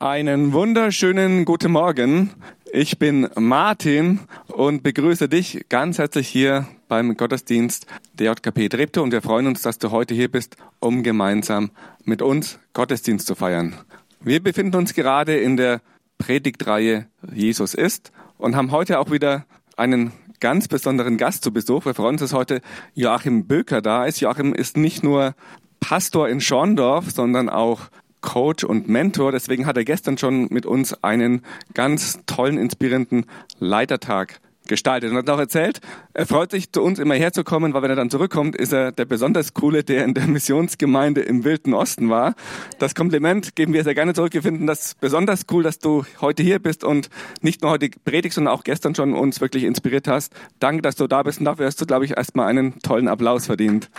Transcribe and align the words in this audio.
Einen 0.00 0.52
wunderschönen 0.52 1.44
guten 1.44 1.72
Morgen. 1.72 2.30
Ich 2.72 3.00
bin 3.00 3.28
Martin 3.34 4.20
und 4.46 4.84
begrüße 4.84 5.28
dich 5.28 5.66
ganz 5.68 5.98
herzlich 5.98 6.28
hier 6.28 6.68
beim 6.86 7.16
Gottesdienst 7.16 7.88
der 8.12 8.30
JKP 8.30 8.68
Treptow 8.68 9.02
und 9.02 9.10
wir 9.10 9.22
freuen 9.22 9.48
uns, 9.48 9.62
dass 9.62 9.78
du 9.78 9.90
heute 9.90 10.14
hier 10.14 10.30
bist, 10.30 10.56
um 10.78 11.02
gemeinsam 11.02 11.72
mit 12.04 12.22
uns 12.22 12.60
Gottesdienst 12.74 13.26
zu 13.26 13.34
feiern. 13.34 13.74
Wir 14.20 14.40
befinden 14.40 14.76
uns 14.76 14.94
gerade 14.94 15.36
in 15.36 15.56
der 15.56 15.80
Predigtreihe 16.18 17.08
Jesus 17.34 17.74
ist 17.74 18.12
und 18.36 18.54
haben 18.54 18.70
heute 18.70 19.00
auch 19.00 19.10
wieder 19.10 19.46
einen 19.76 20.12
ganz 20.38 20.68
besonderen 20.68 21.16
Gast 21.16 21.42
zu 21.42 21.52
Besuch. 21.52 21.86
Wir 21.86 21.94
freuen 21.94 22.12
uns, 22.12 22.20
dass 22.20 22.32
heute 22.32 22.60
Joachim 22.94 23.48
Böker 23.48 23.82
da 23.82 24.04
ist. 24.04 24.20
Joachim 24.20 24.54
ist 24.54 24.76
nicht 24.76 25.02
nur 25.02 25.34
Pastor 25.80 26.28
in 26.28 26.40
Schorndorf, 26.40 27.10
sondern 27.10 27.48
auch 27.48 27.88
Coach 28.20 28.64
und 28.64 28.88
Mentor. 28.88 29.32
Deswegen 29.32 29.66
hat 29.66 29.76
er 29.76 29.84
gestern 29.84 30.18
schon 30.18 30.48
mit 30.50 30.66
uns 30.66 31.02
einen 31.02 31.42
ganz 31.74 32.20
tollen, 32.26 32.58
inspirierenden 32.58 33.26
Leitertag 33.58 34.40
gestaltet 34.68 35.10
und 35.10 35.16
hat 35.16 35.28
auch 35.30 35.38
erzählt, 35.38 35.80
er 36.14 36.26
freut 36.26 36.52
sich, 36.52 36.70
zu 36.70 36.82
uns 36.82 36.98
immer 36.98 37.14
herzukommen, 37.14 37.74
weil 37.74 37.82
wenn 37.82 37.90
er 37.90 37.96
dann 37.96 38.10
zurückkommt, 38.10 38.54
ist 38.54 38.72
er 38.72 38.92
der 38.92 39.06
besonders 39.06 39.54
coole, 39.54 39.82
der 39.82 40.04
in 40.04 40.14
der 40.14 40.26
Missionsgemeinde 40.26 41.22
im 41.22 41.44
Wilden 41.44 41.74
Osten 41.74 42.08
war. 42.08 42.34
Das 42.78 42.94
Kompliment 42.94 43.56
geben 43.56 43.72
wir 43.72 43.82
sehr 43.82 43.94
gerne 43.94 44.14
zurück. 44.14 44.34
Wir 44.34 44.42
finden 44.42 44.66
das 44.66 44.94
besonders 45.00 45.46
cool, 45.50 45.62
dass 45.62 45.78
du 45.78 46.04
heute 46.20 46.42
hier 46.42 46.60
bist 46.60 46.84
und 46.84 47.08
nicht 47.40 47.62
nur 47.62 47.72
heute 47.72 47.88
predigst, 48.04 48.36
sondern 48.36 48.54
auch 48.54 48.62
gestern 48.62 48.94
schon 48.94 49.14
uns 49.14 49.40
wirklich 49.40 49.64
inspiriert 49.64 50.06
hast. 50.06 50.32
Danke, 50.60 50.82
dass 50.82 50.94
du 50.94 51.06
da 51.06 51.22
bist 51.22 51.40
und 51.40 51.46
dafür 51.46 51.66
hast 51.66 51.80
du, 51.80 51.86
glaube 51.86 52.04
ich, 52.04 52.16
erstmal 52.16 52.48
einen 52.48 52.78
tollen 52.80 53.08
Applaus 53.08 53.46
verdient. 53.46 53.90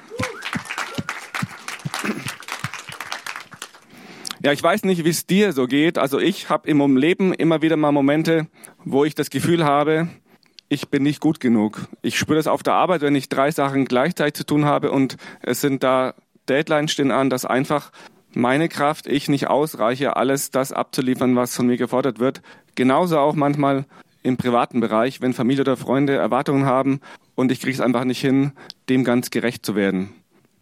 Ja, 4.42 4.54
ich 4.54 4.64
weiß 4.64 4.84
nicht, 4.84 5.04
wie 5.04 5.10
es 5.10 5.28
dir 5.28 5.52
so 5.52 5.68
geht. 5.68 5.98
Also 5.98 6.18
ich 6.18 6.50
habe 6.50 6.70
im 6.70 6.96
Leben 6.96 7.34
immer 7.34 7.62
wieder 7.62 7.76
mal 7.76 7.92
Momente, 7.92 8.48
wo 8.86 9.04
ich 9.04 9.14
das 9.14 9.30
Gefühl 9.30 9.66
habe, 9.66 10.08
ich 10.70 10.88
bin 10.88 11.04
nicht 11.04 11.20
gut 11.20 11.42
genug. 11.42 11.88
Ich 12.02 12.18
spüre 12.18 12.38
das 12.38 12.48
auf 12.48 12.64
der 12.64 12.74
Arbeit, 12.74 13.02
wenn 13.02 13.16
ich 13.16 13.28
drei 13.28 13.52
Sachen 13.52 13.84
gleichzeitig 13.84 14.36
zu 14.36 14.46
tun 14.46 14.64
habe 14.64 14.92
und 14.92 15.18
es 15.42 15.60
sind 15.60 15.84
da 15.84 16.14
Deadlines 16.48 16.92
stehen 16.92 17.12
an, 17.12 17.30
dass 17.30 17.44
einfach 17.44 17.92
meine 18.34 18.70
Kraft, 18.70 19.08
ich 19.08 19.28
nicht 19.28 19.48
ausreiche, 19.48 20.16
alles 20.16 20.52
das 20.52 20.72
abzuliefern, 20.72 21.36
was 21.36 21.56
von 21.56 21.68
mir 21.68 21.78
gefordert 21.78 22.20
wird. 22.20 22.42
Genauso 22.76 23.20
auch 23.20 23.36
manchmal 23.36 23.86
im 24.24 24.38
privaten 24.38 24.80
Bereich, 24.80 25.20
wenn 25.22 25.34
Familie 25.34 25.62
oder 25.62 25.76
Freunde 25.76 26.16
Erwartungen 26.16 26.66
haben 26.66 27.02
und 27.36 27.52
ich 27.52 27.60
kriege 27.60 27.74
es 27.74 27.82
einfach 27.82 28.06
nicht 28.06 28.22
hin, 28.22 28.54
dem 28.88 29.04
ganz 29.04 29.32
gerecht 29.32 29.66
zu 29.66 29.76
werden. 29.76 30.14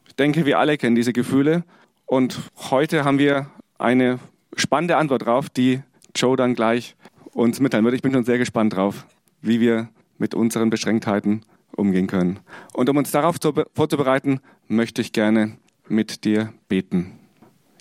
Ich 0.07 0.15
denke, 0.15 0.47
wir 0.47 0.57
alle 0.57 0.77
kennen 0.77 0.95
diese 0.95 1.13
Gefühle 1.13 1.63
und 2.05 2.39
heute 2.71 3.03
haben 3.03 3.19
wir 3.19 3.52
eine 3.78 4.20
spannende 4.56 4.97
Antwort 4.97 5.25
drauf, 5.25 5.50
die 5.50 5.81
Joe 6.16 6.36
dann 6.36 6.56
gleich 6.56 6.95
uns 7.33 7.59
mitteilen 7.59 7.86
wird. 7.86 7.95
Ich 7.95 8.02
bin 8.02 8.14
schon 8.14 8.23
sehr 8.23 8.38
gespannt 8.38 8.75
drauf, 8.75 9.06
wie 9.42 9.59
wir 9.59 9.89
mit 10.17 10.33
unseren 10.33 10.70
Beschränktheiten 10.70 11.44
umgehen 11.75 12.08
können. 12.08 12.39
Und 12.73 12.89
um 12.89 12.98
uns 12.98 13.11
darauf 13.11 13.38
vorzubereiten, 13.75 14.39
möchte 14.67 15.02
ich 15.02 15.14
gerne 15.14 15.58
mit 15.88 16.25
dir 16.25 16.53
beten. 16.67 17.20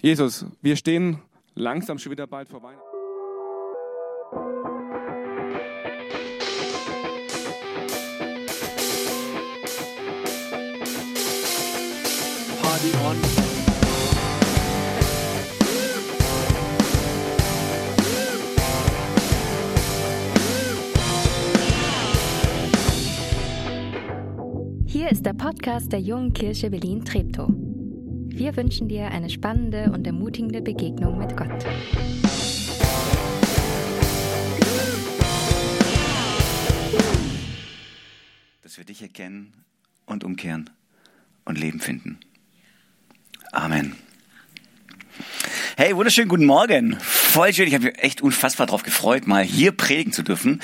Jesus, 0.02 0.46
wir 0.60 0.76
stehen 0.76 1.18
langsam 1.54 1.98
schon 1.98 2.12
wieder 2.12 2.26
bald 2.26 2.48
vor 2.48 2.62
Weihnachten. 2.62 2.86
Party 12.62 12.92
on. 13.06 13.45
Hier 25.06 25.12
ist 25.12 25.24
der 25.24 25.34
Podcast 25.34 25.92
der 25.92 26.00
Jungen 26.00 26.32
Kirche 26.32 26.68
Berlin-Treptow. 26.68 27.48
Wir 27.48 28.56
wünschen 28.56 28.88
dir 28.88 29.06
eine 29.06 29.30
spannende 29.30 29.92
und 29.92 30.04
ermutigende 30.04 30.60
Begegnung 30.60 31.16
mit 31.16 31.36
Gott. 31.36 31.64
Dass 38.64 38.78
wir 38.78 38.84
dich 38.84 39.00
erkennen 39.00 39.52
und 40.06 40.24
umkehren 40.24 40.70
und 41.44 41.56
Leben 41.56 41.78
finden. 41.78 42.18
Amen. 43.52 43.94
Hey, 45.76 45.94
wunderschönen 45.94 46.28
guten 46.28 46.46
Morgen. 46.46 46.98
Voll 46.98 47.54
schön. 47.54 47.68
Ich 47.68 47.74
habe 47.74 47.84
mich 47.84 47.98
echt 48.02 48.22
unfassbar 48.22 48.66
darauf 48.66 48.82
gefreut, 48.82 49.28
mal 49.28 49.44
hier 49.44 49.70
predigen 49.70 50.12
zu 50.12 50.24
dürfen. 50.24 50.60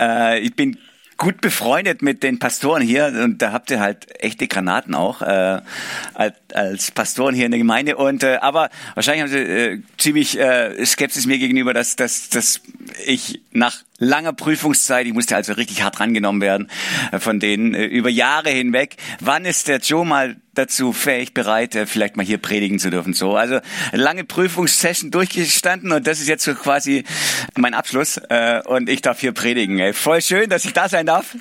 Äh, 0.00 0.40
ich 0.40 0.56
bin 0.56 0.78
gut 1.22 1.40
befreundet 1.40 2.02
mit 2.02 2.24
den 2.24 2.40
Pastoren 2.40 2.82
hier. 2.82 3.06
Und 3.22 3.40
da 3.40 3.52
habt 3.52 3.70
ihr 3.70 3.78
halt 3.78 4.08
echte 4.20 4.48
Granaten 4.48 4.92
auch 4.92 5.22
äh, 5.22 5.60
als, 6.14 6.34
als 6.52 6.90
Pastoren 6.90 7.32
hier 7.32 7.46
in 7.46 7.52
der 7.52 7.58
Gemeinde. 7.58 7.96
Und 7.96 8.24
äh, 8.24 8.38
aber 8.40 8.70
wahrscheinlich 8.94 9.22
haben 9.22 9.30
sie 9.30 9.38
äh, 9.38 9.82
ziemlich 9.98 10.36
äh, 10.36 10.84
Skepsis 10.84 11.26
mir 11.26 11.38
gegenüber, 11.38 11.74
dass 11.74 11.94
dass 11.94 12.28
dass 12.28 12.60
ich 13.06 13.40
nach 13.52 13.84
langer 14.02 14.32
Prüfungszeit, 14.32 15.06
ich 15.06 15.14
musste 15.14 15.36
also 15.36 15.52
richtig 15.52 15.82
hart 15.82 16.00
rangenommen 16.00 16.40
werden 16.40 16.68
äh, 17.12 17.18
von 17.18 17.40
denen 17.40 17.74
äh, 17.74 17.84
über 17.84 18.10
Jahre 18.10 18.50
hinweg. 18.50 18.96
Wann 19.20 19.44
ist 19.44 19.68
der 19.68 19.78
Joe 19.78 20.04
mal 20.04 20.36
dazu 20.54 20.92
fähig, 20.92 21.34
bereit, 21.34 21.74
äh, 21.74 21.86
vielleicht 21.86 22.16
mal 22.16 22.26
hier 22.26 22.38
predigen 22.38 22.78
zu 22.78 22.90
dürfen? 22.90 23.14
So, 23.14 23.36
also 23.36 23.60
lange 23.92 24.24
Prüfungssession 24.24 25.10
durchgestanden 25.10 25.92
und 25.92 26.06
das 26.06 26.20
ist 26.20 26.28
jetzt 26.28 26.44
so 26.44 26.54
quasi 26.54 27.04
mein 27.56 27.74
Abschluss 27.74 28.20
und 28.64 28.88
ich 28.88 29.02
darf 29.02 29.20
hier 29.20 29.32
predigen. 29.32 29.94
Voll 29.94 30.20
schön, 30.22 30.50
dass 30.50 30.64
ich 30.64 30.72
da 30.72 30.88
sein 30.88 31.06
darf. 31.06 31.36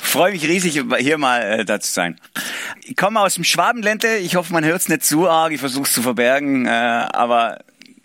Freue 0.00 0.32
mich 0.32 0.46
riesig, 0.46 0.82
hier 0.98 1.18
mal 1.18 1.64
da 1.64 1.80
zu 1.80 1.90
sein. 1.90 2.20
Ich 2.82 2.96
komme 2.96 3.20
aus 3.20 3.34
dem 3.34 3.44
Schwabenländle. 3.44 4.18
Ich 4.18 4.36
hoffe, 4.36 4.52
man 4.52 4.64
hört 4.64 4.80
es 4.80 4.88
nicht 4.88 5.04
zu 5.04 5.28
arg. 5.28 5.52
Ich 5.52 5.60
versuche 5.60 5.84
es 5.84 5.92
zu 5.92 6.02
verbergen, 6.02 6.68
aber 6.68 7.58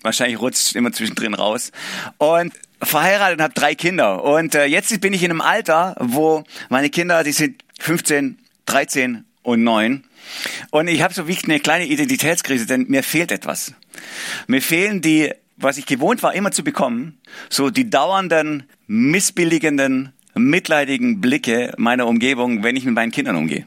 wahrscheinlich 0.05 0.39
rutscht 0.39 0.75
immer 0.75 0.91
zwischendrin 0.91 1.33
raus. 1.33 1.71
Und 2.17 2.53
verheiratet 2.81 3.39
und 3.39 3.43
habe 3.43 3.53
drei 3.53 3.75
Kinder. 3.75 4.23
Und 4.23 4.55
äh, 4.55 4.65
jetzt 4.65 4.99
bin 5.01 5.13
ich 5.13 5.23
in 5.23 5.31
einem 5.31 5.41
Alter, 5.41 5.95
wo 5.99 6.43
meine 6.69 6.89
Kinder, 6.89 7.23
die 7.23 7.31
sind 7.31 7.63
15, 7.79 8.37
13 8.65 9.25
und 9.43 9.63
9. 9.63 10.03
Und 10.71 10.87
ich 10.87 11.01
habe 11.01 11.13
so 11.13 11.27
wie 11.27 11.37
eine 11.43 11.59
kleine 11.59 11.85
Identitätskrise, 11.85 12.65
denn 12.65 12.85
mir 12.87 13.03
fehlt 13.03 13.31
etwas. 13.31 13.73
Mir 14.47 14.61
fehlen 14.61 15.01
die, 15.01 15.31
was 15.57 15.77
ich 15.77 15.85
gewohnt 15.85 16.23
war, 16.23 16.33
immer 16.33 16.51
zu 16.51 16.63
bekommen, 16.63 17.17
so 17.49 17.69
die 17.69 17.89
dauernden, 17.89 18.63
missbilligenden, 18.87 20.13
mitleidigen 20.33 21.21
Blicke 21.21 21.73
meiner 21.77 22.07
Umgebung, 22.07 22.63
wenn 22.63 22.75
ich 22.75 22.85
mit 22.85 22.95
meinen 22.95 23.11
Kindern 23.11 23.35
umgehe. 23.35 23.65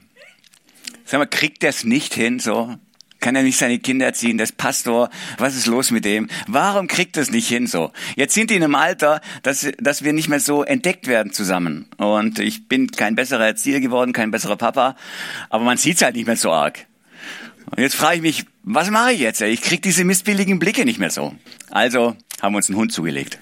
Sag 1.04 1.18
mal, 1.18 1.26
kriegt 1.26 1.64
es 1.64 1.84
nicht 1.84 2.12
hin, 2.12 2.38
so? 2.38 2.76
Kann 3.20 3.34
er 3.34 3.42
nicht 3.42 3.58
seine 3.58 3.78
Kinder 3.78 4.06
erziehen? 4.06 4.38
Das 4.38 4.52
Pastor, 4.52 5.10
was 5.38 5.56
ist 5.56 5.66
los 5.66 5.90
mit 5.90 6.04
dem? 6.04 6.28
Warum 6.46 6.86
kriegt 6.86 7.16
das 7.16 7.30
nicht 7.30 7.48
hin 7.48 7.66
so? 7.66 7.92
Jetzt 8.14 8.34
sind 8.34 8.50
die 8.50 8.56
in 8.56 8.62
einem 8.62 8.76
Alter, 8.76 9.20
dass, 9.42 9.66
dass 9.78 10.04
wir 10.04 10.12
nicht 10.12 10.28
mehr 10.28 10.40
so 10.40 10.62
entdeckt 10.62 11.08
werden 11.08 11.32
zusammen. 11.32 11.86
Und 11.96 12.38
ich 12.38 12.68
bin 12.68 12.90
kein 12.90 13.16
besserer 13.16 13.46
Erzieher 13.46 13.80
geworden, 13.80 14.12
kein 14.12 14.30
besserer 14.30 14.56
Papa, 14.56 14.96
aber 15.50 15.64
man 15.64 15.78
sieht's 15.78 16.02
halt 16.02 16.14
nicht 16.14 16.26
mehr 16.26 16.36
so 16.36 16.52
arg. 16.52 16.86
Und 17.70 17.82
jetzt 17.82 17.96
frage 17.96 18.16
ich 18.16 18.22
mich, 18.22 18.44
was 18.62 18.90
mache 18.90 19.12
ich 19.12 19.20
jetzt? 19.20 19.40
Ich 19.40 19.62
krieg 19.62 19.82
diese 19.82 20.04
missbilligen 20.04 20.58
Blicke 20.58 20.84
nicht 20.84 20.98
mehr 20.98 21.10
so. 21.10 21.34
Also 21.70 22.16
haben 22.40 22.52
wir 22.52 22.58
uns 22.58 22.68
einen 22.68 22.78
Hund 22.78 22.92
zugelegt. 22.92 23.38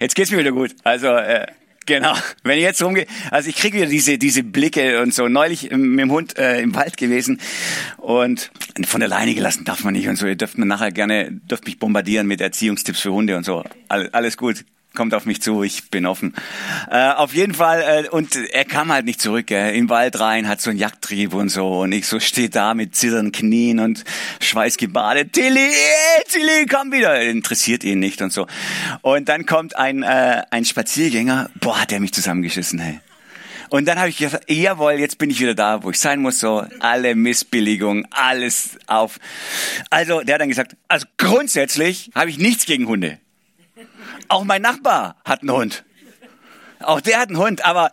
Jetzt 0.00 0.14
geht's 0.14 0.30
mir 0.30 0.38
wieder 0.38 0.52
gut. 0.52 0.74
Also 0.82 1.08
äh, 1.08 1.46
Genau. 1.86 2.14
Wenn 2.42 2.58
ich 2.58 2.64
jetzt 2.64 2.82
rumgehe, 2.82 3.06
also 3.30 3.48
ich 3.48 3.56
kriege 3.56 3.78
wieder 3.78 3.86
diese 3.86 4.18
diese 4.18 4.42
Blicke 4.42 5.02
und 5.02 5.12
so. 5.12 5.28
Neulich 5.28 5.70
mit 5.70 6.00
dem 6.00 6.10
Hund 6.10 6.38
äh, 6.38 6.60
im 6.60 6.74
Wald 6.74 6.96
gewesen 6.96 7.40
und 7.98 8.50
von 8.86 9.00
der 9.00 9.08
Leine 9.08 9.34
gelassen 9.34 9.64
darf 9.64 9.84
man 9.84 9.94
nicht 9.94 10.08
und 10.08 10.16
so. 10.16 10.26
Ihr 10.26 10.36
dürft 10.36 10.58
mir 10.58 10.66
nachher 10.66 10.92
gerne 10.92 11.30
dürft 11.30 11.66
mich 11.66 11.78
bombardieren 11.78 12.26
mit 12.26 12.40
Erziehungstipps 12.40 13.00
für 13.00 13.12
Hunde 13.12 13.36
und 13.36 13.44
so. 13.44 13.64
All, 13.88 14.08
alles 14.10 14.36
gut 14.36 14.64
kommt 14.94 15.14
auf 15.14 15.26
mich 15.26 15.42
zu, 15.42 15.62
ich 15.62 15.90
bin 15.90 16.06
offen. 16.06 16.34
Äh, 16.90 17.10
auf 17.10 17.34
jeden 17.34 17.54
Fall, 17.54 18.04
äh, 18.06 18.08
und 18.08 18.36
er 18.36 18.64
kam 18.64 18.92
halt 18.92 19.04
nicht 19.04 19.20
zurück, 19.20 19.50
äh, 19.50 19.76
im 19.76 19.88
Wald 19.88 20.18
rein, 20.20 20.48
hat 20.48 20.60
so 20.60 20.70
einen 20.70 20.78
Jagdtrieb 20.78 21.34
und 21.34 21.48
so, 21.48 21.80
und 21.80 21.92
ich 21.92 22.06
so 22.06 22.20
stehe 22.20 22.48
da 22.48 22.74
mit 22.74 22.94
zitternden 22.94 23.32
Knien 23.32 23.80
und 23.80 24.04
schweißgebadet, 24.40 25.32
Tilly, 25.32 25.58
äh, 25.58 26.24
Tilly, 26.28 26.66
komm 26.66 26.92
wieder, 26.92 27.20
interessiert 27.20 27.84
ihn 27.84 27.98
nicht 27.98 28.22
und 28.22 28.32
so. 28.32 28.46
Und 29.02 29.28
dann 29.28 29.46
kommt 29.46 29.76
ein, 29.76 30.02
äh, 30.02 30.42
ein 30.50 30.64
Spaziergänger, 30.64 31.50
boah, 31.60 31.80
hat 31.80 31.90
der 31.90 32.00
mich 32.00 32.12
zusammengeschissen, 32.12 32.78
hey. 32.78 33.00
Und 33.70 33.86
dann 33.86 33.98
habe 33.98 34.08
ich 34.08 34.18
gesagt, 34.18 34.48
jawohl, 34.48 34.92
jetzt 34.92 35.18
bin 35.18 35.30
ich 35.30 35.40
wieder 35.40 35.54
da, 35.54 35.82
wo 35.82 35.90
ich 35.90 35.98
sein 35.98 36.20
muss, 36.20 36.38
so 36.38 36.64
alle 36.78 37.16
Missbilligung, 37.16 38.06
alles 38.10 38.78
auf. 38.86 39.18
Also, 39.90 40.20
der 40.20 40.34
hat 40.34 40.42
dann 40.42 40.48
gesagt, 40.48 40.76
also 40.86 41.06
grundsätzlich 41.16 42.10
habe 42.14 42.30
ich 42.30 42.38
nichts 42.38 42.66
gegen 42.66 42.86
Hunde. 42.86 43.18
Auch 44.28 44.44
mein 44.44 44.62
Nachbar 44.62 45.16
hat 45.24 45.42
einen 45.42 45.52
Hund. 45.52 45.84
Auch 46.80 47.00
der 47.00 47.18
hat 47.18 47.28
einen 47.28 47.38
Hund, 47.38 47.64
aber 47.64 47.92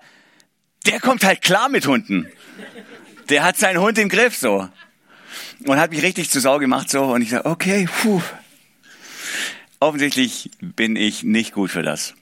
der 0.85 0.99
kommt 0.99 1.23
halt 1.23 1.41
klar 1.41 1.69
mit 1.69 1.85
Hunden. 1.85 2.27
Der 3.29 3.43
hat 3.43 3.57
seinen 3.57 3.79
Hund 3.79 3.97
im 3.97 4.09
Griff 4.09 4.35
so. 4.35 4.67
und 5.65 5.77
hat 5.77 5.91
mich 5.91 6.01
richtig 6.01 6.29
zur 6.29 6.41
Sau 6.41 6.59
gemacht 6.59 6.89
so 6.89 7.03
und 7.03 7.21
ich 7.21 7.29
sage, 7.29 7.45
okay, 7.45 7.87
puh. 8.01 8.21
Offensichtlich 9.79 10.51
bin 10.59 10.95
ich 10.95 11.23
nicht 11.23 11.53
gut 11.53 11.71
für 11.71 11.81
das. 11.81 12.13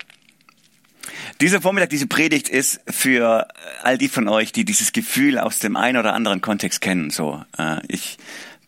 Dieser 1.41 1.62
Vormittag, 1.62 1.89
diese 1.89 2.07
Predigt 2.07 2.50
ist 2.50 2.81
für 2.88 3.47
all 3.81 3.97
die 3.97 4.09
von 4.09 4.27
euch, 4.27 4.51
die 4.51 4.65
dieses 4.65 4.91
Gefühl 4.91 5.39
aus 5.39 5.59
dem 5.59 5.77
einen 5.77 5.97
oder 5.97 6.13
anderen 6.13 6.41
Kontext 6.41 6.81
kennen. 6.81 7.09
So, 7.09 7.44
äh, 7.57 7.81
ich 7.88 8.17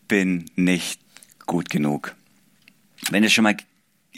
bin 0.08 0.50
nicht 0.56 1.00
gut 1.46 1.70
genug. 1.70 2.14
Wenn 3.10 3.22
ihr 3.24 3.30
schon 3.30 3.44
mal 3.44 3.56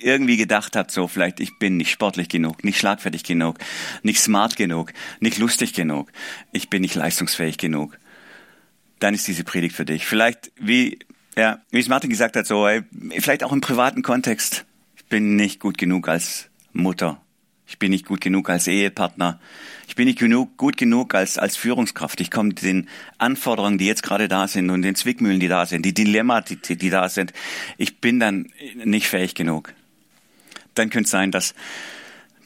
irgendwie 0.05 0.37
gedacht 0.37 0.77
habt, 0.77 0.91
so 0.91 1.09
vielleicht 1.09 1.41
ich 1.41 1.59
bin 1.59 1.77
nicht 1.77 1.91
sportlich 1.91 2.29
genug, 2.29 2.65
nicht 2.65 2.79
schlagfertig 2.79 3.25
genug, 3.25 3.59
nicht 4.03 4.21
smart 4.21 4.57
genug, 4.57 4.93
nicht 5.21 5.39
lustig 5.39 5.73
genug, 5.73 6.13
ich 6.53 6.71
bin 6.71 6.83
nicht 6.83 6.95
leistungsfähig 6.95 7.59
genug, 7.59 7.99
dann 9.01 9.15
ist 9.15 9.27
diese 9.27 9.45
Predigt 9.45 9.75
für 9.75 9.85
dich. 9.85 10.07
Vielleicht 10.07 10.53
wie 10.57 10.99
ja, 11.37 11.61
wie 11.71 11.81
es 11.81 11.89
Martin 11.89 12.11
gesagt 12.11 12.37
hat, 12.37 12.47
so 12.47 12.67
ey, 12.67 12.83
vielleicht 13.19 13.43
auch 13.43 13.53
im 13.53 13.61
privaten 13.61 14.03
Kontext. 14.03 14.65
Ich 14.97 15.05
bin 15.07 15.37
nicht 15.37 15.61
gut 15.61 15.79
genug 15.79 16.09
als 16.09 16.49
Mutter. 16.73 17.21
Ich 17.67 17.79
bin 17.79 17.91
nicht 17.91 18.07
gut 18.07 18.21
genug 18.21 18.51
als 18.51 18.67
Ehepartner. 18.67 19.41
Ich 19.89 19.95
bin 19.97 20.07
nicht 20.07 20.19
genug, 20.19 20.57
gut 20.57 20.77
genug 20.77 21.15
als, 21.15 21.39
als 21.39 21.57
Führungskraft. 21.57 22.21
Ich 22.21 22.31
komme 22.31 22.55
den 22.55 22.89
Anforderungen, 23.19 23.79
die 23.79 23.87
jetzt 23.87 24.03
gerade 24.03 24.29
da 24.29 24.47
sind 24.49 24.71
und 24.71 24.83
den 24.83 24.95
Zwickmühlen, 24.95 25.41
die 25.41 25.49
da 25.49 25.67
sind, 25.67 25.85
die 25.85 25.95
Dilemma, 25.95 26.41
die, 26.41 26.57
die 26.57 26.91
da 26.91 27.09
sind. 27.09 27.33
Ich 27.79 28.01
bin 28.01 28.21
dann 28.21 28.49
nicht 28.85 29.09
fähig 29.09 29.35
genug 29.35 29.73
dann 30.75 30.91
könnte 30.91 31.07
es 31.07 31.11
sein, 31.11 31.31
dass, 31.31 31.55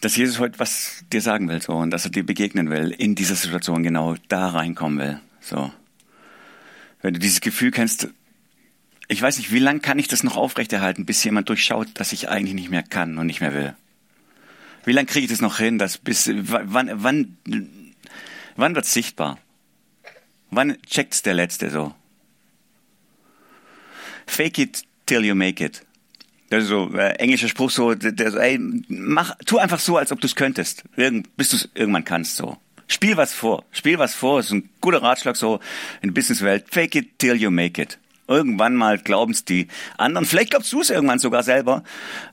dass 0.00 0.16
Jesus 0.16 0.38
heute 0.38 0.58
was 0.58 1.04
dir 1.12 1.20
sagen 1.20 1.48
will, 1.48 1.60
so, 1.60 1.72
und 1.74 1.90
dass 1.90 2.04
er 2.04 2.10
dir 2.10 2.24
begegnen 2.24 2.70
will, 2.70 2.90
in 2.90 3.14
dieser 3.14 3.34
Situation 3.34 3.82
genau 3.82 4.16
da 4.28 4.48
reinkommen 4.48 4.98
will, 4.98 5.20
so. 5.40 5.72
Wenn 7.00 7.14
du 7.14 7.20
dieses 7.20 7.40
Gefühl 7.40 7.70
kennst, 7.70 8.08
ich 9.08 9.22
weiß 9.22 9.38
nicht, 9.38 9.52
wie 9.52 9.58
lange 9.58 9.80
kann 9.80 9.98
ich 9.98 10.08
das 10.08 10.22
noch 10.22 10.36
aufrechterhalten, 10.36 11.06
bis 11.06 11.22
jemand 11.24 11.48
durchschaut, 11.48 11.88
dass 11.94 12.12
ich 12.12 12.28
eigentlich 12.28 12.54
nicht 12.54 12.70
mehr 12.70 12.82
kann 12.82 13.18
und 13.18 13.26
nicht 13.26 13.40
mehr 13.40 13.54
will? 13.54 13.74
Wie 14.84 14.92
lange 14.92 15.06
kriege 15.06 15.24
ich 15.24 15.30
das 15.30 15.40
noch 15.40 15.58
hin, 15.58 15.78
dass 15.78 15.98
bis, 15.98 16.30
wann, 16.32 16.90
wann, 16.94 17.36
wann 18.56 18.74
wird's 18.74 18.92
sichtbar? 18.92 19.38
Wann 20.50 20.80
checkt's 20.82 21.22
der 21.22 21.34
Letzte 21.34 21.70
so? 21.70 21.94
Fake 24.26 24.58
it 24.58 24.84
till 25.06 25.24
you 25.24 25.34
make 25.34 25.64
it. 25.64 25.84
Das 26.50 26.62
ist 26.62 26.70
so 26.70 26.90
äh, 26.94 27.10
englischer 27.16 27.48
Spruch 27.48 27.70
so, 27.70 27.94
der, 27.94 28.30
so, 28.30 28.38
ey, 28.38 28.58
mach, 28.88 29.34
tu 29.44 29.58
einfach 29.58 29.78
so, 29.78 29.96
als 29.96 30.12
ob 30.12 30.20
du 30.20 30.26
es 30.26 30.34
könntest, 30.34 30.84
Irgend, 30.96 31.36
bis 31.36 31.50
du 31.50 31.56
es 31.56 31.68
irgendwann 31.74 32.04
kannst 32.04 32.36
so. 32.36 32.56
Spiel 32.86 33.18
was 33.18 33.34
vor, 33.34 33.64
spiel 33.70 33.98
was 33.98 34.14
vor, 34.14 34.40
ist 34.40 34.50
ein 34.50 34.70
guter 34.80 35.02
Ratschlag 35.02 35.36
so 35.36 35.60
in 36.00 36.08
der 36.08 36.14
Businesswelt. 36.14 36.64
Fake 36.70 36.94
it 36.94 37.18
till 37.18 37.36
you 37.36 37.50
make 37.50 37.80
it. 37.80 37.98
Irgendwann 38.26 38.76
mal 38.76 38.98
glauben 38.98 39.32
es 39.32 39.44
die 39.44 39.68
anderen, 39.98 40.26
vielleicht 40.26 40.50
glaubst 40.50 40.72
du 40.72 40.80
es 40.80 40.90
irgendwann 40.90 41.18
sogar 41.18 41.42
selber, 41.42 41.82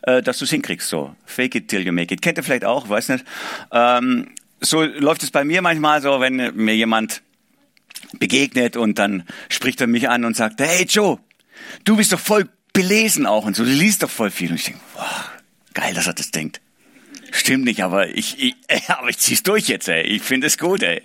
äh, 0.04 0.22
dass 0.22 0.40
du 0.40 0.46
es 0.46 0.52
hinkriegst 0.52 0.88
so. 0.88 1.14
Fake 1.26 1.56
it 1.56 1.68
till 1.68 1.86
you 1.86 1.92
make 1.92 2.14
it. 2.14 2.22
Kennt 2.22 2.38
ihr 2.38 2.44
vielleicht 2.44 2.66
auch, 2.66 2.88
weiß 2.88 3.10
nicht. 3.10 3.26
Ähm, 3.72 4.30
so 4.62 4.84
läuft 4.84 5.24
es 5.24 5.32
bei 5.32 5.44
mir 5.44 5.62
manchmal 5.62 6.02
so, 6.02 6.22
wenn 6.22 6.56
mir 6.56 6.76
jemand 6.76 7.22
begegnet 8.20 8.78
und 8.78 8.98
dann 8.98 9.24
spricht 9.50 9.82
er 9.82 9.88
mich 9.88 10.10
an 10.10 10.24
und 10.26 10.36
sagt, 10.36 10.62
hey 10.62 10.86
Joe, 10.88 11.20
du 11.84 11.98
bist 11.98 12.14
doch 12.14 12.20
voll 12.20 12.48
belesen 12.76 13.26
auch 13.26 13.46
und 13.46 13.56
so. 13.56 13.66
Du 13.66 13.72
liest 13.72 14.04
doch 14.04 14.10
voll 14.10 14.30
viel. 14.30 14.52
Und 14.52 14.58
ich 14.58 14.66
denke, 14.66 14.80
wow, 14.94 15.32
geil, 15.74 15.96
dass 15.96 16.06
er 16.06 16.14
das 16.14 16.30
denkt. 16.30 16.62
Stimmt 17.32 17.66
nicht, 17.66 17.84
aber 17.84 18.08
ich, 18.10 18.38
ich, 18.40 18.56
aber 18.90 19.10
ich 19.10 19.18
zieh's 19.18 19.42
durch 19.42 19.68
jetzt, 19.68 19.88
ey. 19.88 20.04
Ich 20.04 20.22
finde 20.22 20.48
es 20.48 20.60
gut, 20.60 20.84
ey. 20.84 21.02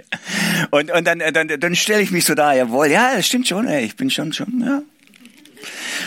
Und, 0.71 0.91
und 0.91 1.07
dann, 1.07 1.21
dann, 1.33 1.49
dann 1.49 1.75
stelle 1.75 2.03
ich 2.03 2.11
mich 2.11 2.27
so 2.27 2.35
da, 2.35 2.53
jawohl, 2.53 2.89
ja, 2.89 3.17
das 3.17 3.27
stimmt 3.27 3.49
schon, 3.49 3.67
ey. 3.67 3.85
Ich 3.87 3.97
bin 3.97 4.11
schon, 4.11 4.33
schon, 4.33 4.61
ja. 4.61 4.83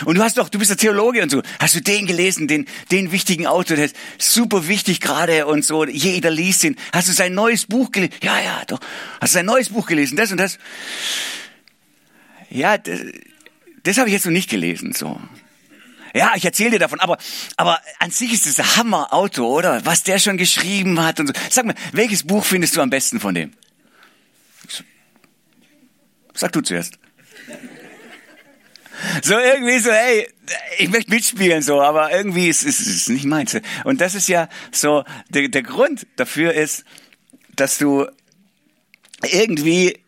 Und 0.04 0.18
du 0.18 0.22
hast 0.22 0.38
doch, 0.38 0.48
du 0.48 0.58
bist 0.58 0.70
der 0.70 0.76
Theologe 0.76 1.22
und 1.22 1.30
so. 1.30 1.42
Hast 1.60 1.74
du 1.74 1.80
den 1.80 2.06
gelesen, 2.06 2.48
den, 2.48 2.66
den 2.90 3.12
wichtigen 3.12 3.46
Autor, 3.46 3.76
der 3.76 3.86
ist 3.86 3.96
super 4.18 4.66
wichtig 4.68 5.00
gerade 5.00 5.46
und 5.46 5.64
so. 5.64 5.84
Jeder 5.84 6.30
liest 6.30 6.64
ihn. 6.64 6.76
Hast 6.92 7.08
du 7.08 7.12
sein 7.12 7.34
neues 7.34 7.66
Buch 7.66 7.92
gelesen? 7.92 8.14
Ja, 8.22 8.40
ja, 8.40 8.62
doch. 8.66 8.80
Hast 9.20 9.34
du 9.34 9.38
sein 9.38 9.46
neues 9.46 9.68
Buch 9.68 9.86
gelesen? 9.86 10.16
Das 10.16 10.32
und 10.32 10.38
das? 10.38 10.58
Ja, 12.50 12.78
das, 12.78 13.00
das 13.84 13.98
habe 13.98 14.08
ich 14.08 14.14
jetzt 14.14 14.24
noch 14.24 14.32
nicht 14.32 14.50
gelesen, 14.50 14.92
so. 14.92 15.20
Ja, 16.14 16.32
ich 16.36 16.44
erzähle 16.44 16.70
dir 16.70 16.78
davon, 16.78 17.00
aber, 17.00 17.18
aber 17.56 17.80
an 17.98 18.12
sich 18.12 18.32
ist 18.32 18.46
es 18.46 18.60
ein 18.60 18.76
Hammer-Auto, 18.76 19.44
oder? 19.44 19.84
Was 19.84 20.04
der 20.04 20.20
schon 20.20 20.36
geschrieben 20.36 21.02
hat 21.02 21.18
und 21.18 21.26
so. 21.26 21.32
Sag 21.50 21.66
mir, 21.66 21.74
welches 21.92 22.22
Buch 22.22 22.44
findest 22.44 22.76
du 22.76 22.80
am 22.80 22.88
besten 22.88 23.18
von 23.18 23.34
dem? 23.34 23.52
Sag 26.32 26.52
du 26.52 26.60
zuerst. 26.60 26.98
So 29.22 29.36
irgendwie 29.36 29.78
so, 29.80 29.90
hey, 29.90 30.28
ich 30.78 30.88
möchte 30.88 31.10
mitspielen 31.10 31.62
so, 31.62 31.82
aber 31.82 32.12
irgendwie 32.12 32.48
ist 32.48 32.64
es 32.64 32.78
ist, 32.78 32.86
ist 32.86 33.08
nicht 33.08 33.24
meins. 33.24 33.56
Und 33.82 34.00
das 34.00 34.14
ist 34.14 34.28
ja 34.28 34.48
so, 34.70 35.04
der, 35.30 35.48
der 35.48 35.62
Grund 35.64 36.06
dafür 36.14 36.54
ist, 36.54 36.84
dass 37.56 37.76
du 37.78 38.06
irgendwie 39.22 40.03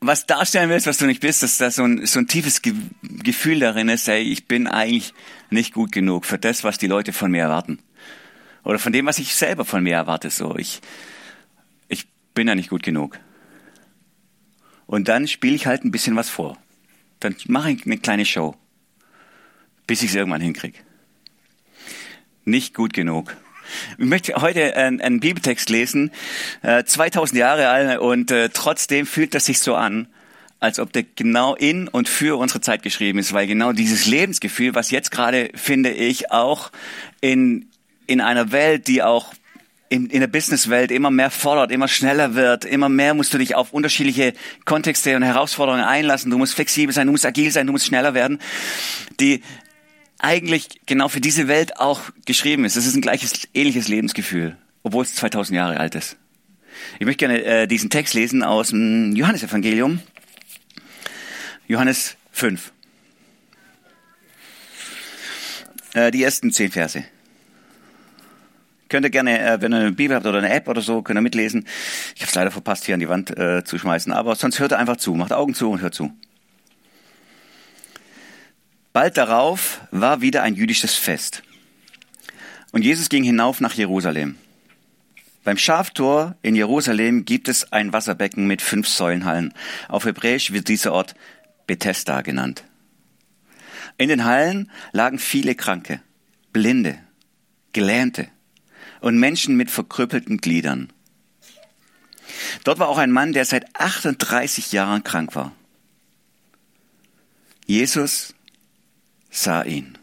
was 0.00 0.26
darstellen 0.26 0.70
willst, 0.70 0.86
was 0.86 0.98
du 0.98 1.06
nicht 1.06 1.20
bist, 1.20 1.42
dass 1.42 1.58
da 1.58 1.70
so 1.70 1.82
ein, 1.84 2.06
so 2.06 2.20
ein 2.20 2.28
tiefes 2.28 2.62
Ge 2.62 2.74
Gefühl 3.02 3.60
darin 3.60 3.88
ist, 3.88 4.08
ey, 4.08 4.22
ich 4.22 4.46
bin 4.46 4.66
eigentlich 4.66 5.12
nicht 5.50 5.74
gut 5.74 5.92
genug 5.92 6.24
für 6.24 6.38
das, 6.38 6.62
was 6.64 6.78
die 6.78 6.86
Leute 6.86 7.12
von 7.12 7.30
mir 7.30 7.42
erwarten. 7.42 7.80
Oder 8.64 8.78
von 8.78 8.92
dem, 8.92 9.06
was 9.06 9.18
ich 9.18 9.34
selber 9.34 9.64
von 9.64 9.82
mir 9.82 9.94
erwarte, 9.94 10.30
so. 10.30 10.56
Ich, 10.56 10.80
ich 11.88 12.06
bin 12.34 12.46
ja 12.46 12.54
nicht 12.54 12.70
gut 12.70 12.82
genug. 12.82 13.18
Und 14.86 15.08
dann 15.08 15.26
spiele 15.26 15.54
ich 15.54 15.66
halt 15.66 15.84
ein 15.84 15.90
bisschen 15.90 16.16
was 16.16 16.28
vor. 16.28 16.56
Dann 17.20 17.34
mache 17.46 17.72
ich 17.72 17.84
eine 17.84 17.98
kleine 17.98 18.24
Show. 18.24 18.56
Bis 19.86 20.02
ich 20.02 20.10
es 20.10 20.16
irgendwann 20.16 20.40
hinkriege. 20.40 20.78
Nicht 22.44 22.74
gut 22.74 22.92
genug. 22.92 23.36
Ich 23.98 24.04
möchte 24.04 24.34
heute 24.34 24.76
einen, 24.76 25.00
einen 25.00 25.20
Bibeltext 25.20 25.70
lesen, 25.70 26.10
äh, 26.62 26.84
2000 26.84 27.38
Jahre 27.38 27.68
alt 27.68 27.98
und 28.00 28.30
äh, 28.30 28.50
trotzdem 28.52 29.06
fühlt 29.06 29.34
das 29.34 29.46
sich 29.46 29.60
so 29.60 29.74
an, 29.74 30.08
als 30.60 30.78
ob 30.80 30.92
der 30.92 31.04
genau 31.14 31.54
in 31.54 31.88
und 31.88 32.08
für 32.08 32.38
unsere 32.38 32.60
Zeit 32.60 32.82
geschrieben 32.82 33.18
ist, 33.18 33.32
weil 33.32 33.46
genau 33.46 33.72
dieses 33.72 34.06
Lebensgefühl, 34.06 34.74
was 34.74 34.90
jetzt 34.90 35.10
gerade, 35.10 35.50
finde 35.54 35.90
ich, 35.90 36.32
auch 36.32 36.70
in, 37.20 37.66
in 38.06 38.20
einer 38.20 38.50
Welt, 38.50 38.88
die 38.88 39.02
auch 39.02 39.32
in, 39.88 40.06
in 40.10 40.20
der 40.20 40.26
Businesswelt 40.26 40.90
immer 40.90 41.10
mehr 41.10 41.30
fordert, 41.30 41.70
immer 41.70 41.88
schneller 41.88 42.34
wird, 42.34 42.64
immer 42.64 42.88
mehr 42.88 43.14
musst 43.14 43.32
du 43.32 43.38
dich 43.38 43.54
auf 43.54 43.72
unterschiedliche 43.72 44.34
Kontexte 44.64 45.16
und 45.16 45.22
Herausforderungen 45.22 45.84
einlassen, 45.84 46.30
du 46.30 46.38
musst 46.38 46.54
flexibel 46.54 46.94
sein, 46.94 47.06
du 47.06 47.12
musst 47.12 47.24
agil 47.24 47.50
sein, 47.50 47.66
du 47.66 47.72
musst 47.72 47.86
schneller 47.86 48.14
werden, 48.14 48.38
die 49.20 49.42
eigentlich 50.18 50.80
genau 50.86 51.08
für 51.08 51.20
diese 51.20 51.48
Welt 51.48 51.78
auch 51.78 52.02
geschrieben 52.24 52.64
ist. 52.64 52.76
Es 52.76 52.86
ist 52.86 52.94
ein 52.94 53.00
gleiches, 53.00 53.48
ähnliches 53.54 53.88
Lebensgefühl, 53.88 54.56
obwohl 54.82 55.04
es 55.04 55.14
2000 55.14 55.56
Jahre 55.56 55.78
alt 55.78 55.94
ist. 55.94 56.16
Ich 56.98 57.06
möchte 57.06 57.26
gerne 57.26 57.44
äh, 57.44 57.66
diesen 57.66 57.90
Text 57.90 58.14
lesen 58.14 58.42
aus 58.42 58.68
dem 58.68 59.14
Johannesevangelium. 59.14 60.00
Johannes 61.66 62.16
5. 62.32 62.72
Äh, 65.94 66.10
die 66.10 66.22
ersten 66.22 66.52
zehn 66.52 66.70
Verse. 66.70 67.04
Könnt 68.88 69.04
ihr 69.04 69.10
gerne, 69.10 69.38
äh, 69.38 69.60
wenn 69.60 69.72
ihr 69.72 69.80
eine 69.80 69.92
Bibel 69.92 70.16
habt 70.16 70.26
oder 70.26 70.38
eine 70.38 70.50
App 70.50 70.66
oder 70.68 70.80
so, 70.80 71.02
könnt 71.02 71.18
ihr 71.18 71.22
mitlesen. 71.22 71.66
Ich 72.14 72.22
habe 72.22 72.30
es 72.30 72.34
leider 72.34 72.50
verpasst, 72.50 72.86
hier 72.86 72.94
an 72.94 73.00
die 73.00 73.08
Wand 73.08 73.36
äh, 73.36 73.64
zu 73.64 73.78
schmeißen, 73.78 74.12
aber 74.12 74.34
sonst 74.34 74.60
hört 74.60 74.72
ihr 74.72 74.78
einfach 74.78 74.96
zu. 74.96 75.14
Macht 75.14 75.32
Augen 75.32 75.54
zu 75.54 75.70
und 75.70 75.80
hört 75.80 75.94
zu. 75.94 76.12
Bald 78.98 79.16
darauf 79.16 79.80
war 79.92 80.22
wieder 80.22 80.42
ein 80.42 80.56
jüdisches 80.56 80.96
Fest. 80.96 81.44
Und 82.72 82.82
Jesus 82.82 83.08
ging 83.08 83.22
hinauf 83.22 83.60
nach 83.60 83.74
Jerusalem. 83.74 84.36
Beim 85.44 85.56
Schaftor 85.56 86.34
in 86.42 86.56
Jerusalem 86.56 87.24
gibt 87.24 87.46
es 87.46 87.72
ein 87.72 87.92
Wasserbecken 87.92 88.48
mit 88.48 88.60
fünf 88.60 88.88
Säulenhallen. 88.88 89.54
Auf 89.86 90.04
Hebräisch 90.04 90.52
wird 90.52 90.66
dieser 90.66 90.92
Ort 90.92 91.14
Bethesda 91.68 92.22
genannt. 92.22 92.64
In 93.98 94.08
den 94.08 94.24
Hallen 94.24 94.68
lagen 94.90 95.20
viele 95.20 95.54
Kranke, 95.54 96.00
Blinde, 96.52 96.98
Gelähmte 97.72 98.26
und 99.00 99.16
Menschen 99.16 99.56
mit 99.56 99.70
verkrüppelten 99.70 100.38
Gliedern. 100.38 100.92
Dort 102.64 102.80
war 102.80 102.88
auch 102.88 102.98
ein 102.98 103.12
Mann, 103.12 103.32
der 103.32 103.44
seit 103.44 103.76
38 103.80 104.72
Jahren 104.72 105.04
krank 105.04 105.36
war. 105.36 105.52
Jesus 107.64 108.34
sah 109.42 109.62
ihn. 109.62 109.96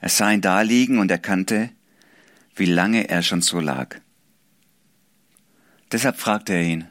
Er 0.00 0.08
sah 0.08 0.30
ihn 0.30 0.40
da 0.40 0.62
liegen 0.62 0.98
und 0.98 1.10
erkannte, 1.10 1.70
wie 2.54 2.66
lange 2.66 3.08
er 3.08 3.22
schon 3.22 3.42
so 3.42 3.60
lag. 3.60 4.00
Deshalb 5.92 6.18
fragte 6.18 6.52
er 6.54 6.62
ihn, 6.62 6.88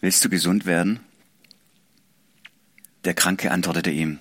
Willst 0.00 0.24
du 0.24 0.30
gesund 0.30 0.64
werden? 0.64 1.00
Der 3.04 3.12
Kranke 3.12 3.50
antwortete 3.50 3.90
ihm, 3.90 4.18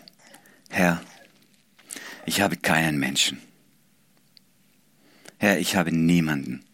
Herr, 0.69 1.01
ich 2.25 2.41
habe 2.41 2.57
keinen 2.57 2.99
Menschen. 2.99 3.41
Herr, 5.37 5.57
ich 5.59 5.77
habe 5.77 5.93
niemanden, 5.93 6.65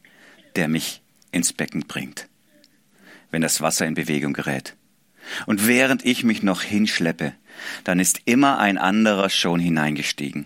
der 0.56 0.68
mich 0.68 1.04
ins 1.32 1.54
Becken 1.54 1.82
bringt, 1.82 2.28
wenn 3.30 3.44
das 3.44 3.62
Wasser 3.62 3.86
in 3.86 3.94
Bewegung 3.94 4.34
gerät. 4.34 4.76
Und 5.46 5.68
während 5.68 6.06
ich 6.06 6.24
mich 6.24 6.44
noch 6.44 6.62
hinschleppe, 6.62 7.34
dann 7.84 8.00
ist 8.00 8.22
immer 8.26 8.60
ein 8.60 8.78
anderer 8.78 9.30
schon 9.30 9.60
hineingestiegen. 9.60 10.46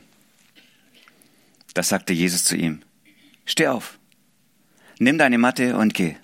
Da 1.73 1.83
sagte 1.83 2.13
Jesus 2.13 2.43
zu 2.43 2.55
ihm, 2.55 2.81
steh 3.45 3.67
auf, 3.67 3.99
nimm 4.99 5.17
deine 5.17 5.37
Matte 5.37 5.77
und 5.77 5.93
geh. 5.93 6.15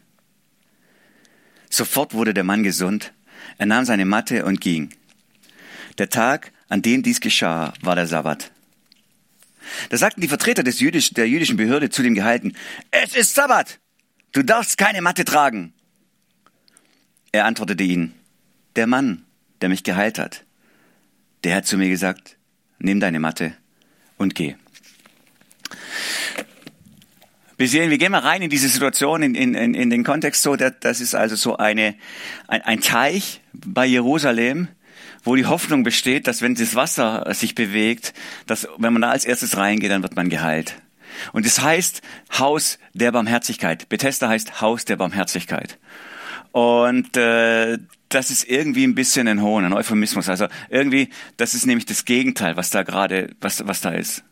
Sofort 1.69 2.13
wurde 2.13 2.33
der 2.33 2.43
Mann 2.43 2.63
gesund, 2.63 3.13
er 3.57 3.65
nahm 3.65 3.85
seine 3.85 4.05
Matte 4.05 4.45
und 4.45 4.61
ging. 4.61 4.89
Der 5.97 6.09
Tag, 6.09 6.51
an 6.67 6.81
dem 6.81 7.03
dies 7.03 7.21
geschah, 7.21 7.73
war 7.81 7.95
der 7.95 8.07
Sabbat. 8.07 8.51
Da 9.89 9.97
sagten 9.97 10.21
die 10.21 10.27
Vertreter 10.27 10.63
des 10.63 10.79
Jüdisch, 10.79 11.11
der 11.11 11.27
jüdischen 11.27 11.57
Behörde 11.57 11.89
zu 11.89 12.03
dem 12.03 12.15
Gehalten, 12.15 12.53
es 12.91 13.15
ist 13.15 13.35
Sabbat, 13.35 13.79
du 14.31 14.43
darfst 14.43 14.77
keine 14.77 15.01
Matte 15.01 15.25
tragen. 15.25 15.73
Er 17.31 17.45
antwortete 17.45 17.83
ihnen, 17.83 18.13
der 18.75 18.87
Mann, 18.87 19.25
der 19.61 19.69
mich 19.69 19.83
geheilt 19.83 20.19
hat, 20.19 20.43
der 21.43 21.55
hat 21.55 21.65
zu 21.65 21.77
mir 21.77 21.89
gesagt, 21.89 22.37
nimm 22.79 22.99
deine 22.99 23.19
Matte 23.19 23.53
und 24.17 24.35
geh. 24.35 24.55
Wir 27.57 27.69
sehen, 27.69 27.89
wir 27.89 27.97
gehen 27.97 28.11
mal 28.11 28.19
rein 28.19 28.41
in 28.41 28.49
diese 28.49 28.67
Situation, 28.67 29.23
in, 29.23 29.33
in, 29.33 29.73
in 29.73 29.89
den 29.89 30.03
Kontext 30.03 30.41
so, 30.41 30.57
das 30.57 30.99
ist 30.99 31.15
also 31.15 31.37
so 31.37 31.55
eine, 31.55 31.95
ein, 32.47 32.61
ein 32.63 32.81
Teich 32.81 33.41
bei 33.53 33.85
Jerusalem, 33.85 34.67
wo 35.23 35.35
die 35.35 35.45
Hoffnung 35.45 35.83
besteht, 35.83 36.27
dass 36.27 36.41
wenn 36.41 36.55
das 36.55 36.75
Wasser 36.75 37.25
sich 37.33 37.55
bewegt, 37.55 38.13
dass 38.45 38.67
wenn 38.77 38.91
man 38.91 39.01
da 39.01 39.09
als 39.09 39.23
erstes 39.23 39.55
reingeht, 39.55 39.89
dann 39.89 40.03
wird 40.03 40.15
man 40.15 40.29
geheilt. 40.29 40.75
Und 41.31 41.45
es 41.45 41.55
das 41.55 41.63
heißt 41.63 42.01
Haus 42.37 42.77
der 42.93 43.13
Barmherzigkeit. 43.13 43.87
Bethesda 43.87 44.27
heißt 44.27 44.59
Haus 44.59 44.83
der 44.83 44.97
Barmherzigkeit. 44.97 45.77
Und 46.51 47.15
äh, 47.17 47.77
das 48.09 48.29
ist 48.31 48.47
irgendwie 48.49 48.85
ein 48.85 48.95
bisschen 48.95 49.27
ein 49.27 49.41
Hohn, 49.41 49.65
ein 49.65 49.73
Euphemismus. 49.73 50.29
Also 50.29 50.47
irgendwie, 50.69 51.09
das 51.37 51.53
ist 51.53 51.65
nämlich 51.65 51.85
das 51.85 52.05
Gegenteil, 52.05 52.57
was 52.57 52.69
da 52.69 52.83
gerade, 52.83 53.35
was, 53.41 53.65
was 53.67 53.81
da 53.81 53.91
ist. 53.91 54.23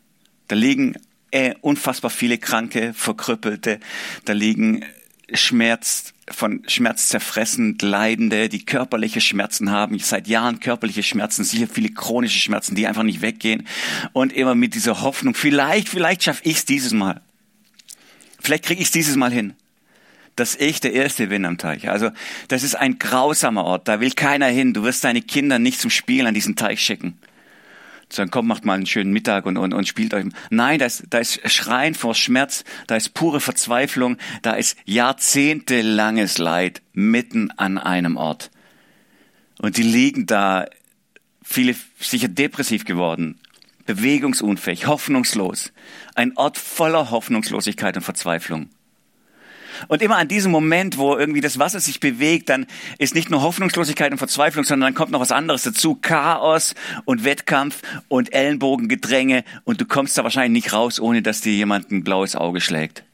Da 0.48 0.56
liegen 0.56 0.96
äh, 1.30 1.54
unfassbar 1.60 2.10
viele 2.10 2.38
Kranke, 2.38 2.94
Verkrüppelte, 2.94 3.80
da 4.24 4.32
liegen 4.32 4.84
Schmerz, 5.32 6.12
von 6.30 6.62
Schmerz 6.68 7.08
zerfressen, 7.08 7.76
Leidende, 7.80 8.48
die 8.48 8.64
körperliche 8.64 9.20
Schmerzen 9.20 9.70
haben, 9.70 9.98
seit 9.98 10.28
Jahren 10.28 10.60
körperliche 10.60 11.02
Schmerzen, 11.02 11.44
sicher 11.44 11.66
viele 11.66 11.90
chronische 11.90 12.38
Schmerzen, 12.38 12.74
die 12.74 12.86
einfach 12.86 13.02
nicht 13.02 13.22
weggehen 13.22 13.66
und 14.12 14.32
immer 14.32 14.54
mit 14.54 14.74
dieser 14.74 15.02
Hoffnung, 15.02 15.34
vielleicht, 15.34 15.88
vielleicht 15.88 16.22
schaffe 16.22 16.42
ich 16.44 16.58
es 16.58 16.64
dieses 16.64 16.92
Mal. 16.92 17.20
Vielleicht 18.40 18.64
kriege 18.64 18.80
ich 18.80 18.88
es 18.88 18.92
dieses 18.92 19.16
Mal 19.16 19.32
hin 19.32 19.54
dass 20.36 20.56
ich 20.56 20.80
der 20.80 20.92
Erste 20.92 21.28
bin 21.28 21.44
am 21.44 21.58
Teich. 21.58 21.88
Also 21.88 22.10
das 22.48 22.62
ist 22.62 22.74
ein 22.74 22.98
grausamer 22.98 23.64
Ort, 23.64 23.88
da 23.88 24.00
will 24.00 24.12
keiner 24.12 24.46
hin. 24.46 24.74
Du 24.74 24.82
wirst 24.82 25.04
deine 25.04 25.22
Kinder 25.22 25.58
nicht 25.58 25.80
zum 25.80 25.90
Spielen 25.90 26.26
an 26.26 26.34
diesen 26.34 26.56
Teich 26.56 26.80
schicken. 26.80 27.18
Sagen, 28.10 28.30
komm, 28.30 28.46
macht 28.46 28.64
mal 28.64 28.74
einen 28.74 28.86
schönen 28.86 29.12
Mittag 29.12 29.46
und, 29.46 29.56
und, 29.56 29.72
und 29.72 29.88
spielt 29.88 30.14
euch. 30.14 30.26
Nein, 30.50 30.78
da 30.78 30.86
ist, 30.86 31.04
da 31.10 31.18
ist 31.18 31.40
Schreien 31.50 31.94
vor 31.94 32.14
Schmerz, 32.14 32.64
da 32.86 32.96
ist 32.96 33.14
pure 33.14 33.40
Verzweiflung, 33.40 34.18
da 34.42 34.52
ist 34.52 34.76
jahrzehntelanges 34.84 36.38
Leid 36.38 36.82
mitten 36.92 37.50
an 37.52 37.78
einem 37.78 38.16
Ort. 38.16 38.50
Und 39.58 39.78
die 39.78 39.82
liegen 39.82 40.26
da, 40.26 40.66
viele 41.42 41.74
sicher 41.98 42.28
depressiv 42.28 42.84
geworden, 42.84 43.40
bewegungsunfähig, 43.86 44.86
hoffnungslos. 44.86 45.72
Ein 46.14 46.36
Ort 46.36 46.58
voller 46.58 47.10
Hoffnungslosigkeit 47.10 47.96
und 47.96 48.02
Verzweiflung. 48.02 48.68
Und 49.88 50.02
immer 50.02 50.16
an 50.16 50.28
diesem 50.28 50.52
Moment, 50.52 50.98
wo 50.98 51.16
irgendwie 51.16 51.40
das 51.40 51.58
Wasser 51.58 51.80
sich 51.80 52.00
bewegt, 52.00 52.48
dann 52.48 52.66
ist 52.98 53.14
nicht 53.14 53.30
nur 53.30 53.42
Hoffnungslosigkeit 53.42 54.12
und 54.12 54.18
Verzweiflung, 54.18 54.64
sondern 54.64 54.88
dann 54.88 54.94
kommt 54.94 55.12
noch 55.12 55.20
was 55.20 55.32
anderes 55.32 55.62
dazu. 55.62 55.94
Chaos 55.94 56.74
und 57.04 57.24
Wettkampf 57.24 57.82
und 58.08 58.32
Ellenbogengedränge 58.32 59.44
und 59.64 59.80
du 59.80 59.86
kommst 59.86 60.16
da 60.18 60.24
wahrscheinlich 60.24 60.64
nicht 60.64 60.72
raus, 60.72 61.00
ohne 61.00 61.22
dass 61.22 61.40
dir 61.40 61.52
jemand 61.52 61.90
ein 61.90 62.04
blaues 62.04 62.36
Auge 62.36 62.60
schlägt. 62.60 63.04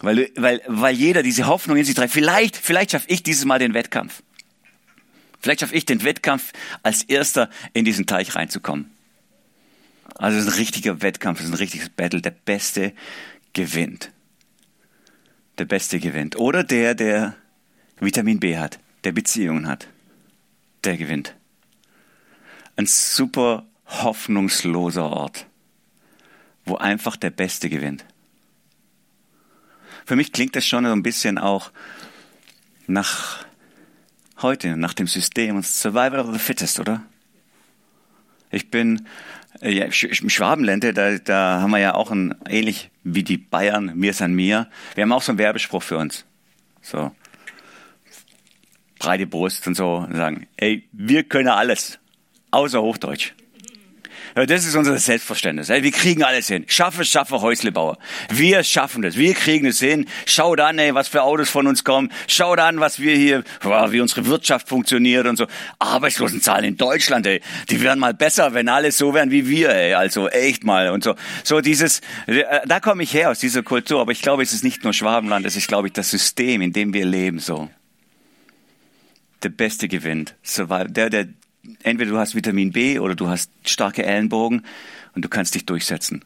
Weil, 0.00 0.30
weil, 0.36 0.60
weil 0.66 0.94
jeder 0.94 1.22
diese 1.22 1.46
Hoffnung 1.46 1.76
in 1.76 1.84
sich 1.84 1.94
trägt. 1.94 2.12
Vielleicht, 2.12 2.56
vielleicht 2.56 2.92
schaffe 2.92 3.08
ich 3.08 3.22
dieses 3.22 3.44
Mal 3.44 3.58
den 3.58 3.74
Wettkampf. 3.74 4.22
Vielleicht 5.40 5.60
schaffe 5.60 5.74
ich 5.74 5.86
den 5.86 6.04
Wettkampf, 6.04 6.52
als 6.82 7.02
Erster 7.02 7.50
in 7.72 7.84
diesen 7.84 8.06
Teich 8.06 8.34
reinzukommen. 8.34 8.90
Also 10.14 10.38
es 10.38 10.46
ist 10.46 10.52
ein 10.52 10.58
richtiger 10.58 11.02
Wettkampf, 11.02 11.40
es 11.40 11.46
ist 11.46 11.52
ein 11.52 11.58
richtiges 11.58 11.88
Battle. 11.90 12.20
Der 12.20 12.30
Beste 12.30 12.92
gewinnt 13.52 14.10
der 15.58 15.64
Beste 15.64 15.98
gewinnt. 15.98 16.36
Oder 16.36 16.64
der, 16.64 16.94
der 16.94 17.34
Vitamin 18.00 18.40
B 18.40 18.56
hat, 18.56 18.78
der 19.04 19.12
Beziehungen 19.12 19.66
hat, 19.66 19.88
der 20.84 20.96
gewinnt. 20.96 21.34
Ein 22.76 22.86
super 22.86 23.66
hoffnungsloser 23.86 25.10
Ort, 25.10 25.46
wo 26.64 26.76
einfach 26.76 27.16
der 27.16 27.30
Beste 27.30 27.68
gewinnt. 27.68 28.04
Für 30.06 30.16
mich 30.16 30.32
klingt 30.32 30.56
das 30.56 30.66
schon 30.66 30.84
so 30.84 30.92
ein 30.92 31.02
bisschen 31.02 31.38
auch 31.38 31.70
nach 32.86 33.44
heute, 34.40 34.76
nach 34.76 34.94
dem 34.94 35.06
System 35.06 35.56
und 35.56 35.66
Survival 35.66 36.20
of 36.20 36.32
the 36.32 36.38
Fittest, 36.38 36.80
oder? 36.80 37.02
Ich 38.50 38.70
bin 38.70 39.06
äh, 39.60 39.70
ja, 39.70 39.84
im 39.84 40.28
da, 40.94 41.18
da 41.18 41.60
haben 41.60 41.70
wir 41.70 41.78
ja 41.78 41.94
auch 41.94 42.10
ein, 42.10 42.34
ähnlich 42.48 42.90
wie 43.04 43.22
die 43.22 43.38
Bayern, 43.38 43.92
mir 43.94 44.12
san 44.12 44.32
mir. 44.32 44.68
Wir 44.94 45.02
haben 45.02 45.12
auch 45.12 45.22
so 45.22 45.32
einen 45.32 45.38
Werbespruch 45.38 45.82
für 45.82 45.98
uns. 45.98 46.24
So. 46.82 47.12
Breite 48.98 49.26
Brust 49.26 49.66
und 49.66 49.74
so 49.74 49.96
und 49.96 50.16
sagen, 50.16 50.46
ey, 50.56 50.88
wir 50.92 51.24
können 51.24 51.48
alles. 51.48 51.98
Außer 52.50 52.80
Hochdeutsch. 52.80 53.34
Ja, 54.36 54.46
das 54.46 54.64
ist 54.64 54.76
unser 54.76 54.96
Selbstverständnis. 54.98 55.68
Wir 55.68 55.92
kriegen 55.92 56.22
alles 56.22 56.48
hin. 56.48 56.64
Schaffe, 56.68 57.04
schaffe, 57.04 57.40
Häuslebauer. 57.40 57.98
Wir 58.30 58.62
schaffen 58.62 59.02
das. 59.02 59.16
Wir 59.16 59.34
kriegen 59.34 59.66
es 59.66 59.80
hin. 59.80 60.06
Schaut 60.26 60.60
an, 60.60 60.78
ey, 60.78 60.94
was 60.94 61.08
für 61.08 61.22
Autos 61.22 61.50
von 61.50 61.66
uns 61.66 61.84
kommen. 61.84 62.12
Schaut 62.26 62.58
an, 62.58 62.80
was 62.80 63.00
wir 63.00 63.16
hier, 63.16 63.44
wie 63.62 64.00
unsere 64.00 64.26
Wirtschaft 64.26 64.68
funktioniert 64.68 65.26
und 65.26 65.36
so. 65.36 65.46
Arbeitslosenzahlen 65.78 66.64
in 66.64 66.76
Deutschland, 66.76 67.26
ey. 67.26 67.40
Die 67.70 67.80
wären 67.82 67.98
mal 67.98 68.14
besser, 68.14 68.54
wenn 68.54 68.68
alle 68.68 68.92
so 68.92 69.14
wären 69.14 69.30
wie 69.30 69.48
wir, 69.48 69.70
ey. 69.70 69.94
Also 69.94 70.28
echt 70.28 70.64
mal 70.64 70.90
und 70.90 71.04
so. 71.04 71.14
So 71.44 71.60
dieses, 71.60 72.00
äh, 72.26 72.44
da 72.66 72.80
komme 72.80 73.02
ich 73.02 73.14
her 73.14 73.30
aus 73.30 73.38
dieser 73.38 73.62
Kultur. 73.62 74.00
Aber 74.00 74.12
ich 74.12 74.22
glaube, 74.22 74.42
es 74.42 74.52
ist 74.52 74.64
nicht 74.64 74.84
nur 74.84 74.92
Schwabenland. 74.92 75.46
Es 75.46 75.56
ist, 75.56 75.68
glaube 75.68 75.88
ich, 75.88 75.92
das 75.92 76.10
System, 76.10 76.62
in 76.62 76.72
dem 76.72 76.92
wir 76.92 77.04
leben, 77.04 77.38
so. 77.38 77.70
Der 79.42 79.50
Beste 79.50 79.88
gewinnt. 79.88 80.34
Der, 80.56 81.10
der 81.10 81.28
entweder 81.82 82.10
du 82.10 82.18
hast 82.18 82.34
Vitamin 82.34 82.72
B 82.72 82.98
oder 82.98 83.14
du 83.14 83.28
hast 83.28 83.50
starke 83.64 84.04
Ellenbogen 84.04 84.62
und 85.14 85.24
du 85.24 85.28
kannst 85.28 85.54
dich 85.54 85.66
durchsetzen. 85.66 86.24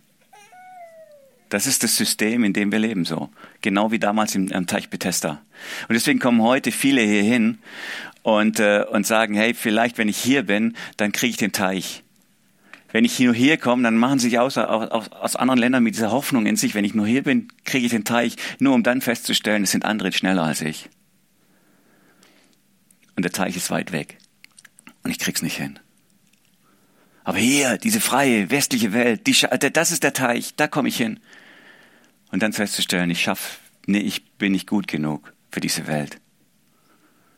Das 1.49 1.67
ist 1.67 1.83
das 1.83 1.97
System, 1.97 2.45
in 2.45 2.55
dem 2.55 2.73
wir 2.73 2.79
leben, 2.79 3.05
so. 3.05 3.29
Genau 3.61 3.91
wie 3.91 3.99
damals 3.99 4.35
im, 4.35 4.51
am 4.53 4.67
Teich 4.67 4.89
Bethesda. 4.89 5.43
Und 5.87 5.93
deswegen 5.93 6.19
kommen 6.19 6.41
heute 6.41 6.73
viele 6.73 7.03
hier 7.03 7.23
hin 7.23 7.59
und, 8.23 8.59
äh, 8.59 8.85
und 8.91 9.07
sagen, 9.07 9.35
hey, 9.35 9.53
vielleicht, 9.53 9.99
wenn 9.99 10.09
ich 10.09 10.17
hier 10.17 10.45
bin, 10.45 10.75
dann 10.97 11.13
kriege 11.13 11.31
ich 11.31 11.37
den 11.37 11.53
Teich. 11.53 12.05
Wenn 12.91 13.05
ich 13.05 13.21
nur 13.21 13.35
hier 13.35 13.59
komme, 13.59 13.83
dann 13.83 13.99
machen 13.99 14.19
sich 14.19 14.39
aus, 14.39 14.57
aus, 14.57 15.11
aus 15.11 15.37
anderen 15.37 15.61
Ländern 15.61 15.83
mit 15.83 15.95
dieser 15.95 16.11
Hoffnung 16.11 16.47
in 16.47 16.57
sich, 16.57 16.75
wenn 16.75 16.87
ich 16.87 16.95
nur 16.95 17.07
hier 17.07 17.23
bin, 17.23 17.49
kriege 17.65 17.85
ich 17.85 17.93
den 17.93 18.05
Teich, 18.05 18.37
nur 18.59 18.75
um 18.75 18.83
dann 18.83 19.03
festzustellen, 19.03 19.65
es 19.65 19.73
sind 19.73 19.85
andere 19.85 20.13
schneller 20.13 20.45
als 20.45 20.63
ich. 20.63 20.89
Und 23.15 23.25
der 23.25 23.33
Teich 23.33 23.57
ist 23.57 23.71
weit 23.71 23.93
weg 23.93 24.17
und 25.03 25.11
ich 25.11 25.19
krieg's 25.19 25.43
nicht 25.43 25.57
hin. 25.57 25.79
Aber 27.25 27.39
hier, 27.39 27.79
diese 27.79 28.01
freie 28.01 28.51
westliche 28.51 28.93
Welt, 28.93 29.27
die, 29.27 29.37
das 29.73 29.93
ist 29.93 30.03
der 30.03 30.13
Teich, 30.13 30.55
da 30.57 30.67
komme 30.67 30.89
ich 30.89 30.97
hin. 30.97 31.21
Und 32.31 32.43
dann 32.43 32.53
festzustellen, 32.53 33.11
ich 33.11 33.23
schaff, 33.23 33.61
nee, 33.87 33.99
ich 33.99 34.25
bin 34.37 34.53
nicht 34.53 34.67
gut 34.67 34.89
genug 34.89 35.33
für 35.51 35.61
diese 35.61 35.87
Welt. 35.87 36.19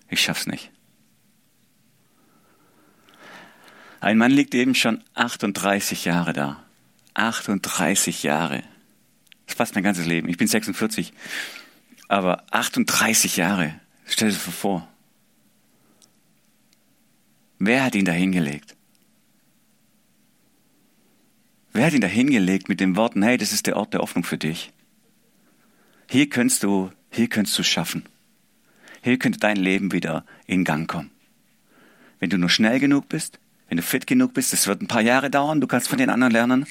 Ich 0.08 0.22
schaff's 0.22 0.46
nicht. 0.46 0.70
Ein 4.00 4.18
Mann 4.18 4.30
liegt 4.30 4.54
eben 4.54 4.74
schon 4.74 5.02
38 5.14 6.04
Jahre 6.04 6.32
da. 6.32 6.62
38 7.14 8.22
Jahre. 8.22 8.62
Das 9.46 9.56
fast 9.56 9.74
mein 9.74 9.84
ganzes 9.84 10.06
Leben. 10.06 10.28
Ich 10.28 10.36
bin 10.36 10.46
46. 10.46 11.12
Aber 12.08 12.44
38 12.50 13.36
Jahre. 13.36 13.80
Stell 14.06 14.28
dir 14.28 14.34
das 14.34 14.42
vor. 14.42 14.86
Wer 17.66 17.82
hat 17.82 17.94
ihn 17.94 18.04
da 18.04 18.12
hingelegt? 18.12 18.76
Wer 21.72 21.86
hat 21.86 21.94
ihn 21.94 22.02
da 22.02 22.06
hingelegt 22.06 22.68
mit 22.68 22.78
den 22.78 22.94
Worten, 22.94 23.22
hey, 23.22 23.38
das 23.38 23.52
ist 23.52 23.66
der 23.66 23.76
Ort 23.76 23.94
der 23.94 24.00
Hoffnung 24.02 24.22
für 24.22 24.36
dich. 24.36 24.70
Hier 26.10 26.28
kannst 26.28 26.62
du, 26.62 26.92
hier 27.10 27.26
kannst 27.28 27.58
du 27.58 27.62
schaffen. 27.62 28.04
Hier 29.02 29.18
könnte 29.18 29.38
dein 29.38 29.56
Leben 29.56 29.92
wieder 29.92 30.26
in 30.46 30.64
Gang 30.64 30.86
kommen. 30.86 31.10
Wenn 32.20 32.28
du 32.28 32.36
nur 32.36 32.50
schnell 32.50 32.80
genug 32.80 33.08
bist, 33.08 33.40
wenn 33.68 33.78
du 33.78 33.82
fit 33.82 34.06
genug 34.06 34.34
bist, 34.34 34.52
das 34.52 34.66
wird 34.66 34.82
ein 34.82 34.86
paar 34.86 35.00
Jahre 35.00 35.30
dauern, 35.30 35.62
du 35.62 35.66
kannst 35.66 35.88
von 35.88 35.98
den 35.98 36.10
anderen 36.10 36.34
lernen. 36.34 36.66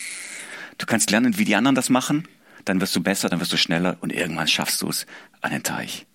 Du 0.78 0.86
kannst 0.86 1.10
lernen, 1.10 1.40
wie 1.40 1.46
die 1.46 1.56
anderen 1.56 1.74
das 1.74 1.90
machen, 1.90 2.28
dann 2.66 2.80
wirst 2.82 2.96
du 2.96 3.02
besser, 3.02 3.30
dann 3.30 3.40
wirst 3.40 3.52
du 3.52 3.58
schneller 3.58 3.98
und 4.02 4.14
irgendwann 4.14 4.48
schaffst 4.48 4.84
du 4.84 4.90
es 4.90 5.08
an 5.42 5.52
den 5.52 5.64
Teich. 5.64 6.06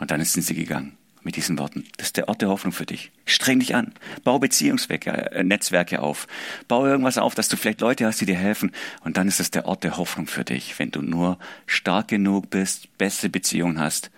Und 0.00 0.10
dann 0.10 0.24
sind 0.24 0.42
sie 0.42 0.54
gegangen. 0.56 0.98
Mit 1.24 1.36
diesen 1.36 1.58
Worten. 1.58 1.84
Das 1.96 2.08
ist 2.08 2.16
der 2.16 2.28
Ort 2.28 2.42
der 2.42 2.48
Hoffnung 2.48 2.72
für 2.72 2.86
dich. 2.86 3.12
Streng 3.24 3.60
dich 3.60 3.74
an. 3.74 3.92
Bau 4.24 4.38
Beziehungsnetzwerke 4.38 5.96
äh, 5.96 5.98
auf. 5.98 6.26
Bau 6.68 6.86
irgendwas 6.86 7.18
auf, 7.18 7.34
dass 7.34 7.48
du 7.48 7.56
vielleicht 7.56 7.80
Leute 7.80 8.06
hast, 8.06 8.20
die 8.20 8.26
dir 8.26 8.36
helfen. 8.36 8.72
Und 9.02 9.16
dann 9.16 9.28
ist 9.28 9.40
es 9.40 9.50
der 9.50 9.66
Ort 9.66 9.84
der 9.84 9.96
Hoffnung 9.96 10.26
für 10.26 10.44
dich, 10.44 10.78
wenn 10.78 10.90
du 10.90 11.02
nur 11.02 11.38
stark 11.66 12.08
genug 12.08 12.50
bist, 12.50 12.96
beste 12.98 13.28
Beziehungen 13.28 13.78
hast, 13.78 14.10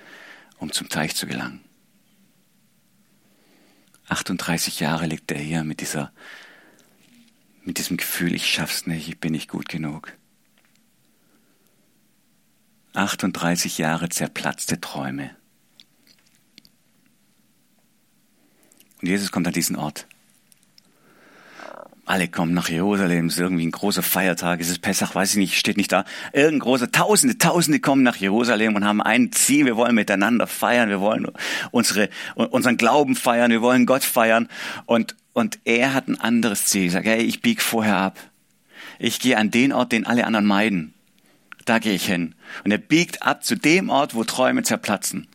um 0.58 0.72
zum 0.72 0.88
Teich 0.88 1.14
zu 1.14 1.26
gelangen. 1.26 1.60
38 4.08 4.80
Jahre 4.80 5.06
liegt 5.06 5.30
er 5.30 5.38
hier 5.38 5.64
mit 5.64 5.80
dieser, 5.80 6.12
mit 7.64 7.78
diesem 7.78 7.96
Gefühl, 7.96 8.34
ich 8.34 8.50
schaff's 8.50 8.86
nicht, 8.86 9.08
ich 9.08 9.18
bin 9.18 9.32
nicht 9.32 9.48
gut 9.48 9.68
genug. 9.68 10.12
38 12.92 13.78
Jahre 13.78 14.08
zerplatzte 14.08 14.80
Träume. 14.80 15.34
Und 19.04 19.10
Jesus 19.10 19.30
kommt 19.30 19.46
an 19.46 19.52
diesen 19.52 19.76
Ort. 19.76 20.06
Alle 22.06 22.26
kommen 22.26 22.54
nach 22.54 22.70
Jerusalem, 22.70 23.26
es 23.26 23.34
ist 23.34 23.40
irgendwie 23.40 23.66
ein 23.66 23.70
großer 23.70 24.02
Feiertag, 24.02 24.60
es 24.60 24.70
ist 24.70 24.80
Pessach, 24.80 25.14
weiß 25.14 25.32
ich 25.32 25.36
nicht, 25.36 25.58
steht 25.58 25.76
nicht 25.76 25.92
da. 25.92 26.06
Irgendein 26.32 26.60
großer, 26.60 26.90
Tausende, 26.90 27.36
Tausende 27.36 27.80
kommen 27.80 28.02
nach 28.02 28.16
Jerusalem 28.16 28.76
und 28.76 28.86
haben 28.86 29.02
ein 29.02 29.30
Ziel, 29.30 29.66
wir 29.66 29.76
wollen 29.76 29.94
miteinander 29.94 30.46
feiern, 30.46 30.88
wir 30.88 31.02
wollen 31.02 31.26
unsere, 31.70 32.08
unseren 32.34 32.78
Glauben 32.78 33.14
feiern, 33.14 33.50
wir 33.50 33.60
wollen 33.60 33.84
Gott 33.84 34.04
feiern. 34.04 34.48
Und, 34.86 35.16
und 35.34 35.58
er 35.66 35.92
hat 35.92 36.08
ein 36.08 36.18
anderes 36.18 36.64
Ziel, 36.64 36.88
sagt, 36.88 37.04
hey, 37.04 37.20
ich 37.20 37.42
bieg 37.42 37.60
vorher 37.60 37.98
ab. 37.98 38.18
Ich 38.98 39.20
gehe 39.20 39.36
an 39.36 39.50
den 39.50 39.74
Ort, 39.74 39.92
den 39.92 40.06
alle 40.06 40.26
anderen 40.26 40.46
meiden. 40.46 40.94
Da 41.66 41.78
gehe 41.78 41.92
ich 41.92 42.06
hin. 42.06 42.34
Und 42.64 42.70
er 42.70 42.78
biegt 42.78 43.22
ab 43.22 43.44
zu 43.44 43.54
dem 43.54 43.90
Ort, 43.90 44.14
wo 44.14 44.24
Träume 44.24 44.62
zerplatzen. 44.62 45.28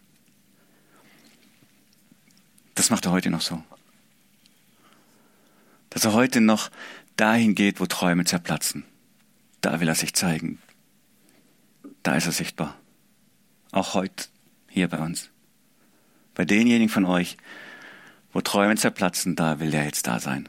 Das 2.79 2.89
macht 2.89 3.05
er 3.05 3.11
heute 3.11 3.29
noch 3.29 3.41
so. 3.41 3.61
Dass 5.89 6.05
er 6.05 6.13
heute 6.13 6.39
noch 6.39 6.71
dahin 7.17 7.53
geht, 7.53 7.81
wo 7.81 7.87
Träume 7.87 8.23
zerplatzen. 8.23 8.85
Da 9.59 9.81
will 9.81 9.89
er 9.89 9.95
sich 9.95 10.13
zeigen. 10.13 10.59
Da 12.03 12.15
ist 12.15 12.25
er 12.25 12.31
sichtbar. 12.31 12.77
Auch 13.73 13.95
heute 13.95 14.27
hier 14.69 14.87
bei 14.87 14.99
uns. 14.99 15.29
Bei 16.35 16.45
denjenigen 16.45 16.87
von 16.87 17.03
euch, 17.03 17.35
wo 18.31 18.39
Träume 18.39 18.77
zerplatzen, 18.77 19.35
da 19.35 19.59
will 19.59 19.73
er 19.73 19.83
jetzt 19.83 20.07
da 20.07 20.21
sein. 20.21 20.47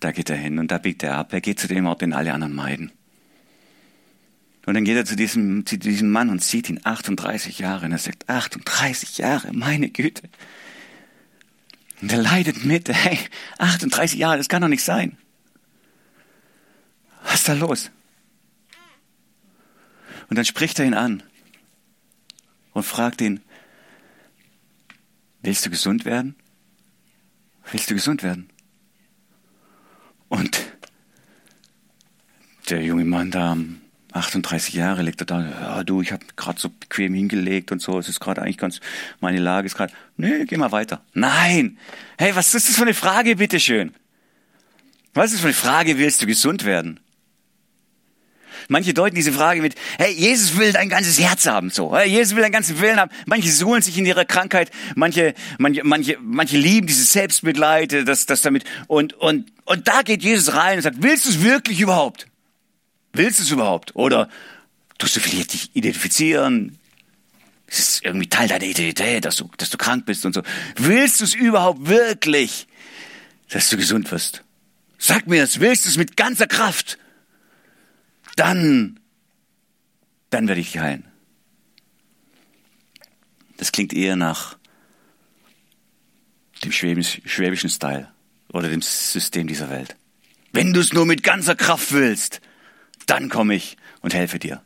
Da 0.00 0.10
geht 0.10 0.30
er 0.30 0.36
hin 0.36 0.58
und 0.58 0.70
da 0.70 0.78
biegt 0.78 1.02
er 1.02 1.18
ab. 1.18 1.34
Er 1.34 1.42
geht 1.42 1.60
zu 1.60 1.68
dem 1.68 1.84
Ort, 1.84 2.00
den 2.00 2.14
alle 2.14 2.32
anderen 2.32 2.54
meiden. 2.54 2.92
Und 4.64 4.72
dann 4.72 4.86
geht 4.86 4.96
er 4.96 5.04
zu 5.04 5.16
diesem, 5.16 5.66
zu 5.66 5.76
diesem 5.76 6.08
Mann 6.08 6.30
und 6.30 6.42
sieht 6.42 6.70
ihn 6.70 6.80
38 6.82 7.58
Jahre 7.58 7.84
und 7.84 7.92
er 7.92 7.98
sagt, 7.98 8.30
38 8.30 9.18
Jahre, 9.18 9.52
meine 9.52 9.90
Güte. 9.90 10.30
Und 12.02 12.12
er 12.12 12.18
leidet 12.18 12.64
mit. 12.64 12.88
Hey, 12.88 13.18
38 13.58 14.18
Jahre, 14.18 14.36
das 14.36 14.48
kann 14.48 14.60
doch 14.60 14.68
nicht 14.68 14.84
sein. 14.84 15.16
Was 17.22 17.34
ist 17.34 17.48
da 17.48 17.54
los? 17.54 17.90
Und 20.28 20.36
dann 20.36 20.44
spricht 20.44 20.78
er 20.78 20.86
ihn 20.86 20.94
an 20.94 21.22
und 22.72 22.82
fragt 22.82 23.20
ihn, 23.20 23.40
willst 25.42 25.64
du 25.64 25.70
gesund 25.70 26.04
werden? 26.04 26.34
Willst 27.70 27.88
du 27.88 27.94
gesund 27.94 28.22
werden? 28.22 28.50
Und 30.28 30.60
der 32.68 32.82
junge 32.82 33.04
Mann 33.04 33.30
da 33.30 33.56
38 34.12 34.74
Jahre 34.74 35.02
liegt 35.02 35.20
er 35.22 35.26
da, 35.26 35.40
ja 35.40 35.84
du, 35.84 36.02
ich 36.02 36.12
habe 36.12 36.24
gerade 36.36 36.60
so 36.60 36.68
bequem 36.68 37.14
hingelegt 37.14 37.72
und 37.72 37.80
so, 37.80 37.98
es 37.98 38.08
ist 38.08 38.20
gerade 38.20 38.42
eigentlich 38.42 38.58
ganz, 38.58 38.80
meine 39.20 39.38
Lage 39.38 39.66
ist 39.66 39.76
gerade, 39.76 39.92
nee, 40.16 40.44
geh 40.44 40.56
mal 40.56 40.72
weiter. 40.72 41.02
Nein! 41.14 41.78
Hey, 42.18 42.34
was 42.34 42.54
ist 42.54 42.68
das 42.68 42.76
für 42.76 42.82
eine 42.82 42.94
Frage, 42.94 43.36
bitteschön? 43.36 43.94
Was 45.14 45.26
ist 45.26 45.34
das 45.34 45.40
für 45.40 45.48
eine 45.48 45.54
Frage, 45.54 45.98
willst 45.98 46.22
du 46.22 46.26
gesund 46.26 46.64
werden? 46.64 47.00
Manche 48.68 48.94
deuten 48.94 49.16
diese 49.16 49.32
Frage 49.32 49.60
mit, 49.60 49.74
hey, 49.98 50.12
Jesus 50.12 50.56
will 50.58 50.72
dein 50.72 50.88
ganzes 50.88 51.18
Herz 51.18 51.46
haben, 51.46 51.70
so. 51.70 51.96
Hey, 51.96 52.08
Jesus 52.08 52.34
will 52.34 52.42
deinen 52.42 52.52
ganzen 52.52 52.80
Willen 52.80 52.98
haben. 52.98 53.10
Manche 53.26 53.50
suhlen 53.50 53.82
sich 53.82 53.98
in 53.98 54.06
ihrer 54.06 54.24
Krankheit. 54.24 54.70
Manche, 54.94 55.34
manche, 55.58 55.82
manche, 55.84 56.16
manche 56.20 56.56
lieben 56.56 56.86
dieses 56.86 57.12
Selbstmitleid, 57.12 58.06
das, 58.06 58.26
das 58.26 58.42
damit. 58.42 58.64
Und, 58.86 59.14
und, 59.14 59.52
und 59.64 59.88
da 59.88 60.02
geht 60.02 60.22
Jesus 60.22 60.54
rein 60.54 60.76
und 60.76 60.82
sagt, 60.82 61.02
willst 61.02 61.26
du 61.26 61.30
es 61.30 61.42
wirklich 61.42 61.80
überhaupt? 61.80 62.26
Willst 63.12 63.38
du 63.38 63.42
es 63.42 63.50
überhaupt? 63.50 63.94
Oder 63.94 64.28
tust 64.98 65.16
du 65.16 65.20
vielleicht 65.20 65.52
dich 65.52 65.70
identifizieren? 65.74 66.78
Es 67.66 67.78
ist 67.78 68.04
irgendwie 68.04 68.28
Teil 68.28 68.48
deiner 68.48 68.64
Identität, 68.64 69.24
dass 69.24 69.36
du, 69.36 69.50
dass 69.56 69.70
du 69.70 69.78
krank 69.78 70.06
bist 70.06 70.26
und 70.26 70.34
so. 70.34 70.42
Willst 70.76 71.20
du 71.20 71.24
es 71.24 71.34
überhaupt 71.34 71.86
wirklich, 71.86 72.66
dass 73.50 73.70
du 73.70 73.76
gesund 73.76 74.10
wirst? 74.10 74.44
Sag 74.98 75.26
mir 75.26 75.42
es, 75.42 75.60
willst 75.60 75.84
du 75.84 75.88
es 75.88 75.96
mit 75.96 76.16
ganzer 76.16 76.46
Kraft? 76.46 76.98
Dann, 78.36 79.00
dann 80.30 80.48
werde 80.48 80.60
ich 80.60 80.72
dich 80.72 80.80
heilen. 80.80 81.04
Das 83.56 83.72
klingt 83.72 83.92
eher 83.92 84.16
nach 84.16 84.56
dem 86.64 86.72
schwäbischen 86.72 87.70
Style 87.70 88.12
oder 88.52 88.68
dem 88.68 88.82
System 88.82 89.46
dieser 89.46 89.70
Welt. 89.70 89.96
Wenn 90.52 90.72
du 90.72 90.80
es 90.80 90.92
nur 90.92 91.06
mit 91.06 91.22
ganzer 91.22 91.56
Kraft 91.56 91.92
willst, 91.92 92.40
dann 93.06 93.28
komme 93.28 93.54
ich 93.54 93.76
und 94.00 94.14
helfe 94.14 94.38
dir. 94.38 94.62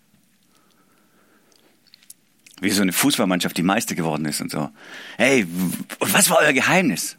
Wie 2.60 2.70
so 2.70 2.82
eine 2.82 2.92
Fußballmannschaft, 2.92 3.56
die 3.56 3.62
Meister 3.62 3.94
geworden 3.94 4.24
ist 4.24 4.40
und 4.40 4.50
so. 4.50 4.70
Hey, 5.18 5.46
was 5.98 6.30
war 6.30 6.38
euer 6.38 6.52
Geheimnis? 6.52 7.16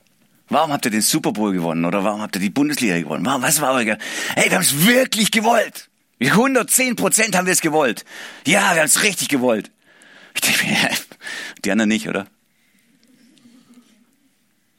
Warum 0.49 0.71
habt 0.71 0.85
ihr 0.85 0.91
den 0.91 1.01
Super 1.01 1.31
Bowl 1.33 1.53
gewonnen 1.53 1.85
oder 1.85 2.03
warum 2.03 2.21
habt 2.21 2.35
ihr 2.35 2.41
die 2.41 2.49
Bundesliga 2.49 2.97
gewonnen? 2.99 3.25
Warum, 3.25 3.41
was 3.41 3.61
war 3.61 3.73
euer 3.73 3.85
Geheimnis? 3.85 4.07
Hey, 4.35 4.45
wir 4.49 4.55
haben 4.55 4.63
es 4.63 4.85
wirklich 4.85 5.31
gewollt. 5.31 5.89
110 6.19 6.95
Prozent 6.95 7.35
haben 7.35 7.45
wir 7.45 7.53
es 7.53 7.61
gewollt. 7.61 8.03
Ja, 8.45 8.73
wir 8.73 8.81
haben 8.81 8.87
es 8.87 9.03
richtig 9.03 9.29
gewollt. 9.29 9.71
Die 11.63 11.71
anderen 11.71 11.89
nicht, 11.89 12.07
oder? 12.07 12.27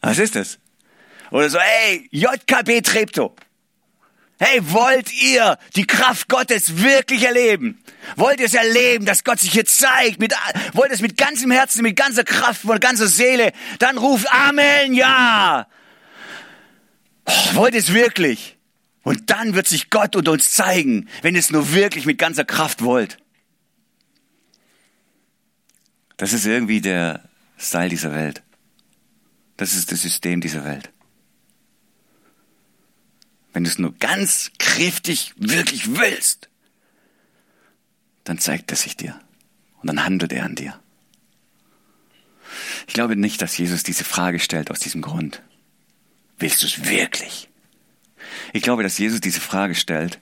Was 0.01 0.19
ist 0.19 0.35
das? 0.35 0.59
Oder 1.31 1.51
so, 1.51 1.59
hey, 1.59 2.09
JKB 2.11 2.83
Treptow. 2.83 3.33
Hey, 4.39 4.61
wollt 4.73 5.13
ihr 5.13 5.59
die 5.75 5.87
Kraft 5.87 6.29
Gottes 6.29 6.79
wirklich 6.79 7.25
erleben? 7.25 7.83
Wollt 8.15 8.39
ihr 8.39 8.47
es 8.47 8.55
erleben, 8.55 9.05
dass 9.05 9.25
Gott 9.25 9.41
sich 9.41 9.53
hier 9.53 9.65
zeigt? 9.65 10.21
Mit, 10.21 10.33
wollt 10.75 10.91
ihr 10.91 10.95
es 10.95 11.01
mit 11.01 11.17
ganzem 11.17 11.51
Herzen, 11.51 11.83
mit 11.83 11.97
ganzer 11.97 12.23
Kraft, 12.23 12.65
mit 12.65 12.81
ganzer 12.81 13.09
Seele? 13.09 13.53
Dann 13.81 13.99
ruft 13.99 14.31
Amen, 14.33 14.95
ja! 14.95 15.67
Oh, 17.25 17.55
wollt 17.55 17.75
ihr 17.75 17.81
es 17.81 17.93
wirklich? 17.93 18.57
Und 19.03 19.31
dann 19.31 19.55
wird 19.55 19.67
sich 19.67 19.91
Gott 19.91 20.15
unter 20.15 20.33
uns 20.33 20.53
zeigen, 20.53 21.09
wenn 21.23 21.35
ihr 21.35 21.41
es 21.41 21.51
nur 21.51 21.73
wirklich 21.73 22.07
mit 22.07 22.19
ganzer 22.19 22.45
Kraft 22.45 22.83
wollt. 22.83 23.19
Das 26.17 26.33
ist 26.33 26.47
irgendwie 26.47 26.81
der 26.81 27.29
Style 27.59 27.89
dieser 27.89 28.15
Welt. 28.15 28.43
Das 29.57 29.75
ist 29.75 29.91
das 29.91 30.03
System 30.03 30.41
dieser 30.41 30.65
Welt. 30.65 30.91
Wenn 33.59 33.65
du 33.65 33.71
es 33.71 33.79
nur 33.81 33.93
ganz 33.99 34.53
kräftig 34.61 35.35
wirklich 35.37 35.97
willst, 35.97 36.49
dann 38.23 38.39
zeigt 38.39 38.71
er 38.71 38.77
sich 38.77 38.97
dir 38.97 39.19
und 39.81 39.89
dann 39.89 40.05
handelt 40.05 40.33
er 40.33 40.45
an 40.45 40.55
dir. 40.55 40.79
Ich 42.87 42.95
glaube 42.95 43.17
nicht, 43.17 43.43
dass 43.43 43.59
Jesus 43.59 43.83
diese 43.83 44.05
Frage 44.05 44.39
stellt 44.39 44.71
aus 44.71 44.79
diesem 44.79 45.03
Grund. 45.03 45.43
Willst 46.39 46.63
du 46.63 46.67
es 46.69 46.89
wirklich? 46.89 47.49
Ich 48.53 48.63
glaube, 48.63 48.85
dass 48.85 48.97
Jesus 48.97 49.21
diese 49.21 49.41
Frage 49.41 49.75
stellt, 49.75 50.21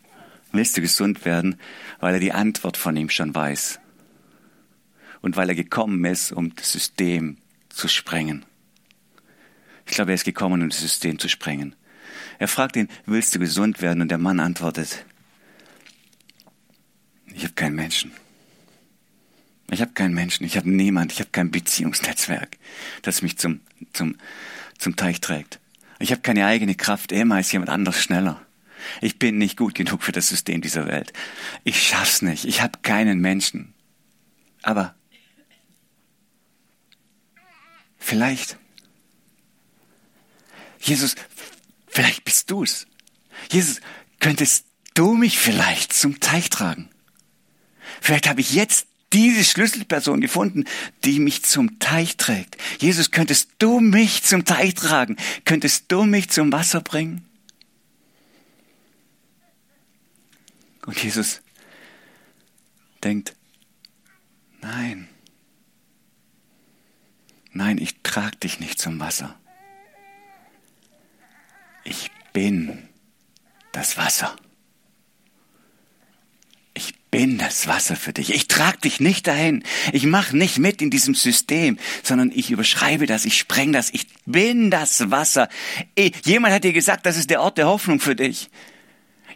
willst 0.53 0.75
du 0.79 0.81
gesund 0.81 1.27
werden, 1.27 1.61
weil 2.01 2.14
er 2.14 2.20
die 2.20 2.33
Antwort 2.33 2.79
von 2.79 2.96
ihm 2.96 3.11
schon 3.11 3.35
weiß 3.35 3.81
und 5.20 5.37
weil 5.37 5.51
er 5.51 5.55
gekommen 5.55 6.03
ist, 6.07 6.33
um 6.33 6.57
das 6.57 6.72
System 6.72 7.37
zu 7.68 7.87
sprengen. 7.87 8.46
Ich 9.85 9.92
glaube, 9.92 10.12
er 10.12 10.14
ist 10.14 10.25
gekommen, 10.25 10.62
um 10.62 10.70
das 10.70 10.81
System 10.81 11.18
zu 11.18 11.29
sprengen. 11.29 11.77
Er 12.38 12.49
fragt 12.49 12.77
ihn, 12.77 12.88
willst 13.07 13.35
du 13.35 13.38
gesund 13.38 13.81
werden? 13.81 14.03
Und 14.03 14.09
der 14.09 14.18
Mann 14.18 14.40
antwortet, 14.40 15.05
ich 17.35 17.44
habe 17.44 17.55
keinen 17.55 17.75
Menschen. 17.75 18.12
Ich 19.70 19.81
habe 19.81 19.92
keinen 19.92 20.14
Menschen, 20.14 20.46
ich 20.46 20.57
habe 20.57 20.70
niemand, 20.70 21.12
ich 21.12 21.18
habe 21.18 21.31
kein 21.31 21.51
Beziehungsnetzwerk, 21.51 22.57
das 23.03 23.22
mich 23.22 23.37
zum, 23.37 23.61
zum, 23.92 24.16
zum 24.79 24.94
Teich 24.94 25.20
trägt. 25.20 25.59
Ich 25.99 26.12
habe 26.12 26.22
keine 26.22 26.46
eigene 26.46 26.75
Kraft, 26.77 27.11
immer 27.11 27.40
ist 27.40 27.53
jemand 27.53 27.70
anders 27.70 28.01
schneller. 28.01 28.40
Ich 29.01 29.18
bin 29.18 29.38
nicht 29.38 29.57
gut 29.57 29.75
genug 29.75 30.03
für 30.03 30.12
das 30.12 30.29
System 30.29 30.61
dieser 30.61 30.87
Welt. 30.87 31.12
Ich 31.64 31.83
schaff's 31.83 32.22
nicht, 32.22 32.44
ich 32.44 32.62
habe 32.62 32.79
keinen 32.83 33.20
Menschen. 33.20 33.75
Aber 34.62 34.94
vielleicht, 37.99 38.57
Jesus, 40.79 41.16
Vielleicht 41.97 42.25
bist 42.25 42.51
du's. 42.51 42.87
Jesus, 43.51 43.81
könntest 44.21 44.67
du 44.93 45.15
mich 45.15 45.39
vielleicht 45.39 45.95
zum 45.95 46.21
Teich 46.21 46.51
tragen? 46.51 46.91
Vielleicht 48.03 48.29
habe 48.29 48.43
ich 48.43 48.53
jetzt 48.53 48.87
diese 49.15 49.43
Schlüsselperson 49.43 50.21
gefunden, 50.21 50.67
die 51.05 51.19
mich 51.21 51.43
zum 51.45 51.79
Teich 51.79 52.19
trägt. 52.19 52.59
Jesus, 52.81 53.13
könntest 53.13 53.49
du 53.61 53.81
mich 53.81 54.25
zum 54.25 54.45
Teich 54.45 54.75
tragen? 54.75 55.17
Könntest 55.47 55.91
du 55.91 56.05
mich 56.05 56.29
zum 56.29 56.53
Wasser 56.53 56.83
bringen? 56.83 57.25
Und 60.85 61.03
Jesus 61.03 61.41
denkt, 63.03 63.35
nein, 64.61 65.09
nein, 67.53 67.79
ich 67.79 68.03
trage 68.03 68.37
dich 68.37 68.61
nicht 68.61 68.79
zum 68.79 69.01
Wasser. 69.01 69.41
Bin 72.37 72.87
das 73.72 73.96
Wasser. 73.96 74.37
Ich 76.75 76.92
bin 77.11 77.38
das 77.38 77.66
Wasser 77.66 77.96
für 77.96 78.12
dich. 78.12 78.35
Ich 78.35 78.46
trage 78.46 78.77
dich 78.77 79.01
nicht 79.01 79.27
dahin. 79.27 79.64
Ich 79.94 80.05
mache 80.05 80.37
nicht 80.37 80.59
mit 80.59 80.83
in 80.83 80.90
diesem 80.90 81.14
System, 81.14 81.79
sondern 82.03 82.31
ich 82.31 82.51
überschreibe 82.51 83.07
das, 83.07 83.25
ich 83.25 83.38
spreng 83.38 83.72
das. 83.72 83.88
Ich 83.88 84.09
bin 84.27 84.70
das 84.70 85.11
Wasser. 85.11 85.49
Jemand 86.27 86.53
hat 86.53 86.64
dir 86.64 86.75
gesagt, 86.75 87.07
das 87.07 87.16
ist 87.16 87.31
der 87.31 87.40
Ort 87.40 87.57
der 87.57 87.68
Hoffnung 87.68 88.01
für 88.01 88.14
dich. 88.14 88.51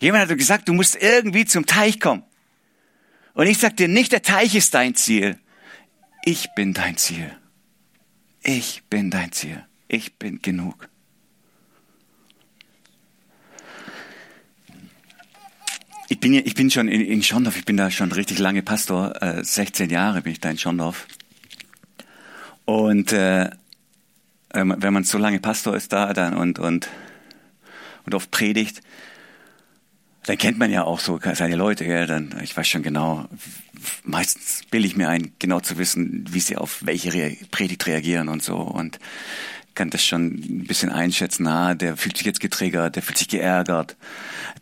Jemand 0.00 0.28
hat 0.28 0.36
gesagt, 0.36 0.68
du 0.68 0.74
musst 0.74 0.96
irgendwie 1.00 1.46
zum 1.46 1.64
Teich 1.64 2.00
kommen. 2.00 2.22
Und 3.32 3.46
ich 3.46 3.56
sag 3.56 3.78
dir 3.78 3.88
nicht, 3.88 4.12
der 4.12 4.20
Teich 4.20 4.54
ist 4.54 4.74
dein 4.74 4.94
Ziel. 4.94 5.38
Ich 6.26 6.50
bin 6.54 6.74
dein 6.74 6.98
Ziel. 6.98 7.34
Ich 8.42 8.82
bin 8.90 9.10
dein 9.10 9.32
Ziel. 9.32 9.64
Ich 9.88 10.18
bin 10.18 10.42
genug. 10.42 10.90
Ich 16.12 16.18
bin, 16.18 16.34
ich 16.34 16.56
bin 16.56 16.72
schon 16.72 16.88
in, 16.88 17.02
in 17.02 17.22
Schondorf, 17.22 17.56
ich 17.56 17.64
bin 17.64 17.76
da 17.76 17.88
schon 17.88 18.10
richtig 18.10 18.40
lange 18.40 18.64
Pastor, 18.64 19.22
äh, 19.22 19.44
16 19.44 19.90
Jahre 19.90 20.22
bin 20.22 20.32
ich 20.32 20.40
da 20.40 20.50
in 20.50 20.58
Schondorf. 20.58 21.06
Und 22.64 23.12
äh, 23.12 23.48
wenn 24.52 24.92
man 24.92 25.04
so 25.04 25.18
lange 25.18 25.38
Pastor 25.38 25.76
ist 25.76 25.92
da 25.92 26.12
dann 26.12 26.34
und, 26.34 26.58
und, 26.58 26.88
und 28.06 28.14
oft 28.16 28.32
predigt, 28.32 28.80
dann 30.24 30.36
kennt 30.36 30.58
man 30.58 30.72
ja 30.72 30.82
auch 30.82 30.98
so 30.98 31.20
seine 31.32 31.54
Leute, 31.54 31.84
gell? 31.84 32.08
Dann, 32.08 32.34
ich 32.42 32.56
weiß 32.56 32.66
schon 32.66 32.82
genau, 32.82 33.28
meistens 34.02 34.62
bilde 34.68 34.88
ich 34.88 34.96
mir 34.96 35.08
ein, 35.08 35.30
genau 35.38 35.60
zu 35.60 35.78
wissen, 35.78 36.24
wie 36.28 36.40
sie 36.40 36.56
auf 36.56 36.84
welche 36.84 37.12
Re 37.12 37.36
Predigt 37.52 37.86
reagieren 37.86 38.28
und 38.28 38.42
so 38.42 38.56
und 38.56 38.98
kann 39.80 39.88
das 39.88 40.04
schon 40.04 40.26
ein 40.26 40.64
bisschen 40.66 40.90
einschätzen. 40.90 41.46
Ah, 41.46 41.74
der 41.74 41.96
fühlt 41.96 42.18
sich 42.18 42.26
jetzt 42.26 42.40
getriggert, 42.40 42.96
der 42.96 43.02
fühlt 43.02 43.16
sich 43.16 43.28
geärgert, 43.28 43.96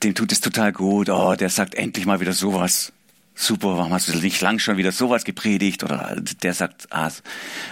dem 0.04 0.14
tut 0.14 0.30
es 0.30 0.40
total 0.40 0.72
gut. 0.72 1.10
Oh, 1.10 1.34
der 1.34 1.48
sagt 1.48 1.74
endlich 1.74 2.06
mal 2.06 2.20
wieder 2.20 2.32
sowas. 2.32 2.92
Super, 3.34 3.76
warum 3.76 3.92
hast 3.92 4.06
du 4.06 4.16
nicht 4.16 4.40
lang 4.40 4.60
schon 4.60 4.76
wieder 4.76 4.92
sowas 4.92 5.24
gepredigt? 5.24 5.82
Oder 5.82 6.22
der 6.44 6.54
sagt, 6.54 6.86
ah. 6.92 7.10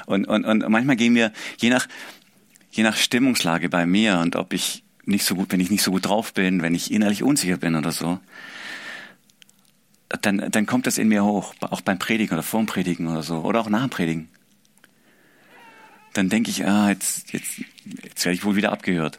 Und, 0.07 0.27
und, 0.27 0.45
und 0.45 0.69
manchmal 0.69 0.97
gehen 0.97 1.15
wir, 1.15 1.31
je 1.59 1.71
nach, 1.71 1.87
je 2.73 2.83
nach 2.83 2.97
Stimmungslage 2.97 3.69
bei 3.69 3.87
mir 3.87 4.19
und 4.19 4.35
ob 4.35 4.53
ich 4.53 4.83
nicht 5.05 5.25
so 5.25 5.37
gut, 5.37 5.53
wenn 5.53 5.61
ich 5.61 5.71
nicht 5.71 5.85
so 5.85 5.93
gut 5.93 6.07
drauf 6.07 6.35
bin, 6.35 6.63
wenn 6.63 6.75
ich 6.75 6.91
innerlich 6.91 7.23
unsicher 7.23 7.59
bin 7.59 7.77
oder 7.77 7.93
so, 7.93 8.19
dann, 10.21 10.51
dann 10.51 10.67
kommt 10.67 10.89
das 10.89 10.99
in 10.99 11.07
mir 11.07 11.23
hoch, 11.23 11.55
auch 11.61 11.81
beim 11.81 12.01
Predigen 12.01 12.35
oder 12.35 12.43
vorm 12.43 12.67
Predigen 12.67 13.07
oder 13.07 13.23
so, 13.23 13.43
oder 13.43 13.61
auch 13.61 13.69
nach 13.69 13.83
dem 13.83 13.91
Predigen. 13.91 14.29
Dann 16.16 16.29
denke 16.29 16.50
ich, 16.50 16.64
ah, 16.66 16.90
jetzt, 16.90 17.33
jetzt, 17.33 17.61
jetzt 18.02 18.24
werde 18.24 18.37
ich 18.37 18.44
wohl 18.44 18.57
wieder 18.57 18.72
abgehört. 18.72 19.18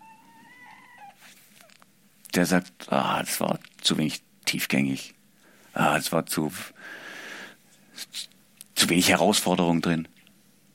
Der 2.34 2.46
sagt, 2.46 2.92
ah, 2.92 3.20
das 3.20 3.40
war 3.40 3.60
zu 3.82 3.98
wenig 3.98 4.22
tiefgängig. 4.46 5.14
Ah, 5.74 5.96
das 5.96 6.12
war 6.12 6.26
zu, 6.26 6.52
zu 8.76 8.90
wenig 8.90 9.10
Herausforderung 9.10 9.82
drin. 9.82 10.08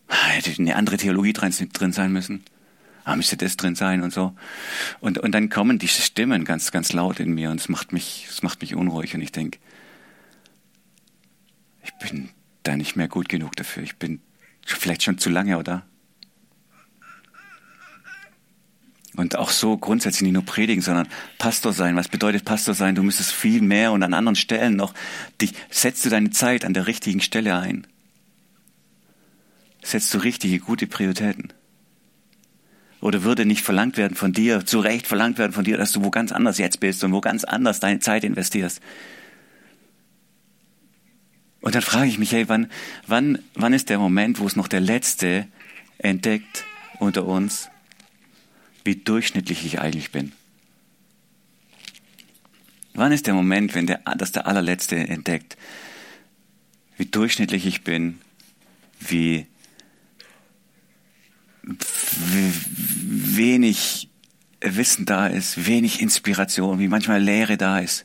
Ah, 0.09 0.27
hätte 0.29 0.53
eine 0.59 0.77
andere 0.77 0.97
Theologie 0.97 1.33
drin, 1.33 1.53
drin 1.73 1.93
sein 1.93 2.13
müssen 2.13 2.45
ah, 3.05 3.17
müsste 3.17 3.37
das 3.37 3.57
drin 3.57 3.75
sein 3.75 4.03
und 4.03 4.13
so. 4.13 4.35
Und, 5.01 5.19
und 5.19 5.33
dann 5.33 5.49
kommen 5.49 5.79
diese 5.79 6.03
Stimmen 6.03 6.45
ganz, 6.45 6.71
ganz 6.71 6.93
laut 6.93 7.21
in 7.21 7.33
mir 7.35 7.51
und 7.51 7.61
es 7.61 7.69
macht 7.69 7.93
mich, 7.93 8.27
es 8.29 8.43
macht 8.43 8.61
mich 8.61 8.75
unruhig 8.75 9.15
und 9.15 9.23
ich 9.23 9.33
denke, 9.33 9.59
ich 11.85 11.93
bin 11.95 12.31
da 12.63 12.77
nicht 12.77 12.97
mehr 12.97 13.09
gut 13.09 13.29
genug 13.29 13.57
dafür. 13.57 13.83
Ich 13.83 13.97
bin 13.97 14.21
vielleicht 14.65 15.03
schon 15.03 15.19
zu 15.19 15.31
lange, 15.31 15.59
oder? 15.59 15.85
Und 19.15 19.37
auch 19.37 19.51
so 19.51 19.77
grundsätzlich 19.77 20.23
nicht 20.23 20.33
nur 20.33 20.45
predigen, 20.45 20.83
sondern 20.83 21.07
Pastor 21.39 21.73
sein. 21.73 21.97
Was 21.97 22.09
bedeutet 22.09 22.45
Pastor 22.47 22.75
sein? 22.75 22.95
Du 22.95 23.03
müsstest 23.03 23.33
viel 23.33 23.61
mehr 23.61 23.93
und 23.93 24.03
an 24.03 24.15
anderen 24.15 24.37
Stellen 24.37 24.77
noch 24.77 24.95
dich, 25.41 25.53
setzt 25.71 26.05
du 26.05 26.09
deine 26.09 26.31
Zeit 26.31 26.65
an 26.65 26.73
der 26.73 26.87
richtigen 26.87 27.21
Stelle 27.21 27.57
ein. 27.57 27.87
Setzt 29.83 30.15
du 30.15 30.19
richtige, 30.19 30.61
gute 30.61 30.87
Prioritäten 30.87 31.53
oder 33.03 33.25
würde 33.25 33.45
nicht 33.45 33.63
verlangt 33.63 33.97
werden 33.97 34.15
von 34.15 34.33
dir, 34.33 34.65
zu 34.65 34.79
Recht 34.79 35.09
verlangt 35.09 35.37
werden 35.37 35.53
von 35.53 35.65
dir, 35.65 35.77
dass 35.77 35.91
du 35.91 36.05
wo 36.05 36.11
ganz 36.11 36.31
anders 36.31 36.57
jetzt 36.59 36.79
bist 36.79 37.03
und 37.03 37.13
wo 37.13 37.21
ganz 37.21 37.43
anders 37.43 37.81
deine 37.81 37.99
Zeit 37.99 38.23
investierst. 38.23 38.81
Und 41.61 41.75
dann 41.75 41.83
frage 41.83 42.07
ich 42.07 42.19
mich, 42.19 42.33
hey, 42.33 42.49
wann, 42.49 42.71
wann, 43.07 43.41
wann 43.55 43.73
ist 43.73 43.91
der 43.91 43.99
Moment, 43.99 44.39
wo 44.39 44.47
es 44.47 44.57
noch 44.57 44.69
der 44.69 44.81
Letzte 44.81 45.49
entdeckt 45.99 46.65
unter 47.01 47.27
uns, 47.27 47.71
wie 48.85 48.97
durchschnittlich 48.97 49.65
ich 49.65 49.81
eigentlich 49.81 50.11
bin? 50.11 50.33
Wann 52.95 53.13
ist 53.13 53.27
der 53.27 53.35
Moment, 53.35 53.75
wenn 53.75 53.87
der, 53.87 53.99
dass 54.17 54.33
der 54.33 54.47
allerletzte 54.47 54.97
entdeckt, 54.97 55.57
wie 56.97 57.07
durchschnittlich 57.07 57.67
ich 57.67 57.85
bin, 57.85 58.21
wie 59.01 59.47
wenig 61.63 64.09
Wissen 64.61 65.07
da 65.07 65.27
ist, 65.27 65.67
wenig 65.67 66.01
Inspiration, 66.01 66.79
wie 66.79 66.89
manchmal 66.89 67.21
Leere 67.21 67.57
da 67.57 67.79
ist. 67.79 68.05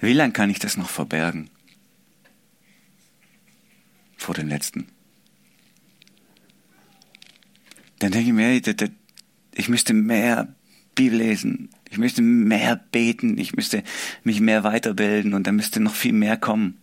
Wie 0.00 0.12
lange 0.12 0.32
kann 0.32 0.50
ich 0.50 0.58
das 0.58 0.76
noch 0.76 0.88
verbergen? 0.88 1.50
Vor 4.16 4.34
den 4.34 4.48
Letzten. 4.48 4.88
Dann 8.00 8.12
denke 8.12 8.28
ich 8.28 8.34
mir, 8.34 8.60
ich 9.58 9.68
müsste 9.68 9.92
mehr 9.92 10.54
Bibel 10.94 11.18
lesen, 11.18 11.70
ich 11.90 11.98
müsste 11.98 12.22
mehr 12.22 12.76
beten, 12.76 13.38
ich 13.38 13.54
müsste 13.54 13.82
mich 14.24 14.40
mehr 14.40 14.64
weiterbilden 14.64 15.34
und 15.34 15.46
da 15.46 15.52
müsste 15.52 15.80
noch 15.80 15.94
viel 15.94 16.12
mehr 16.12 16.36
kommen 16.36 16.78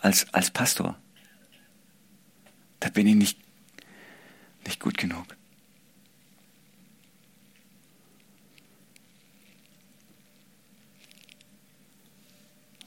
als, 0.00 0.32
als 0.32 0.50
Pastor. 0.50 0.98
Da 2.80 2.88
bin 2.88 3.06
ich 3.06 3.14
nicht 3.14 3.38
nicht 4.68 4.80
gut 4.80 4.98
genug. 4.98 5.24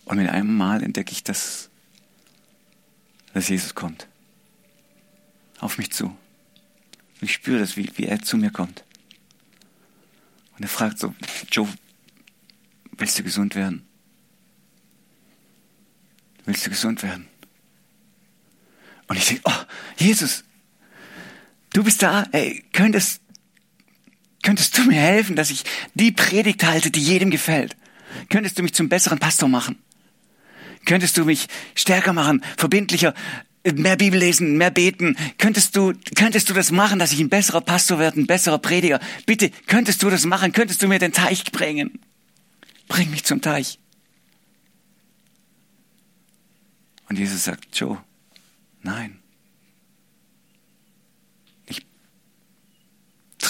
Und 0.05 0.17
mit 0.17 0.29
einem 0.29 0.55
Mal 0.55 0.83
entdecke 0.83 1.11
ich, 1.11 1.23
dass, 1.23 1.69
dass 3.33 3.49
Jesus 3.49 3.73
kommt. 3.73 4.07
Auf 5.59 5.77
mich 5.77 5.91
zu. 5.91 6.05
Und 6.05 6.17
ich 7.21 7.33
spüre 7.33 7.59
das, 7.59 7.77
wie, 7.77 7.89
wie 7.95 8.05
er 8.05 8.21
zu 8.21 8.37
mir 8.37 8.51
kommt. 8.51 8.83
Und 10.61 10.65
er 10.65 10.69
fragt 10.69 10.99
so, 10.99 11.15
Joe, 11.51 11.67
willst 12.95 13.17
du 13.17 13.23
gesund 13.23 13.55
werden? 13.55 13.83
Willst 16.45 16.63
du 16.63 16.69
gesund 16.69 17.01
werden? 17.01 17.25
Und 19.07 19.17
ich 19.17 19.25
denke, 19.25 19.41
oh, 19.45 19.63
Jesus, 19.97 20.43
du 21.73 21.83
bist 21.83 22.03
da, 22.03 22.27
ey, 22.31 22.63
könntest, 22.73 23.21
könntest 24.43 24.77
du 24.77 24.83
mir 24.83 25.01
helfen, 25.01 25.35
dass 25.35 25.49
ich 25.49 25.63
die 25.95 26.11
Predigt 26.11 26.63
halte, 26.63 26.91
die 26.91 27.01
jedem 27.01 27.31
gefällt? 27.31 27.75
Könntest 28.29 28.59
du 28.59 28.61
mich 28.61 28.75
zum 28.75 28.87
besseren 28.87 29.17
Pastor 29.17 29.49
machen? 29.49 29.81
Könntest 30.85 31.17
du 31.17 31.25
mich 31.25 31.47
stärker 31.73 32.13
machen, 32.13 32.43
verbindlicher, 32.55 33.15
mehr 33.63 33.95
Bibel 33.95 34.19
lesen, 34.19 34.57
mehr 34.57 34.71
beten? 34.71 35.15
Könntest 35.37 35.75
du, 35.75 35.93
könntest 36.15 36.49
du 36.49 36.53
das 36.53 36.71
machen, 36.71 36.99
dass 36.99 37.11
ich 37.11 37.19
ein 37.19 37.29
besserer 37.29 37.61
Pastor 37.61 37.99
werde, 37.99 38.19
ein 38.19 38.27
besserer 38.27 38.59
Prediger? 38.59 38.99
Bitte, 39.25 39.51
könntest 39.67 40.01
du 40.03 40.09
das 40.09 40.25
machen? 40.25 40.51
Könntest 40.51 40.81
du 40.81 40.87
mir 40.87 40.99
den 40.99 41.13
Teich 41.13 41.43
bringen? 41.51 41.99
Bring 42.87 43.11
mich 43.11 43.23
zum 43.23 43.41
Teich. 43.41 43.79
Und 47.09 47.19
Jesus 47.19 47.43
sagt, 47.43 47.77
Joe, 47.77 48.03
nein. 48.81 49.21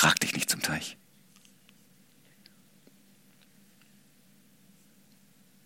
Trag 0.01 0.19
dich 0.19 0.33
nicht 0.33 0.49
zum 0.49 0.63
Teich. 0.63 0.97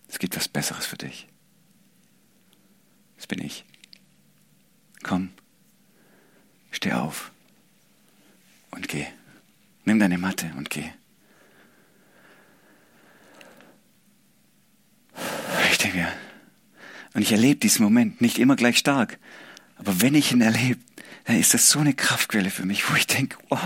Es 0.10 0.20
gibt 0.20 0.36
was 0.36 0.50
Besseres 0.50 0.86
für 0.86 0.98
dich. 0.98 1.30
Das 3.16 3.28
bin 3.28 3.40
ich. 3.40 3.64
Komm, 5.08 5.30
steh 6.72 6.94
auf 6.94 7.30
und 8.72 8.88
geh. 8.88 9.06
Nimm 9.84 10.00
deine 10.00 10.18
Matte 10.18 10.52
und 10.58 10.72
geh. 10.72 10.90
Ich 15.70 15.78
denke 15.78 15.98
mir, 15.98 16.12
Und 17.14 17.22
ich 17.22 17.32
erlebe 17.32 17.60
diesen 17.60 17.84
Moment 17.84 18.20
nicht 18.20 18.40
immer 18.40 18.56
gleich 18.56 18.80
stark. 18.80 19.20
Aber 19.76 20.02
wenn 20.02 20.16
ich 20.16 20.32
ihn 20.32 20.42
erlebe, 20.42 20.80
dann 21.26 21.40
ist 21.40 21.54
das 21.54 21.70
so 21.70 21.78
eine 21.78 21.94
Kraftquelle 21.94 22.50
für 22.50 22.66
mich, 22.66 22.90
wo 22.90 22.96
ich 22.96 23.06
denke, 23.06 23.38
oh, 23.52 23.60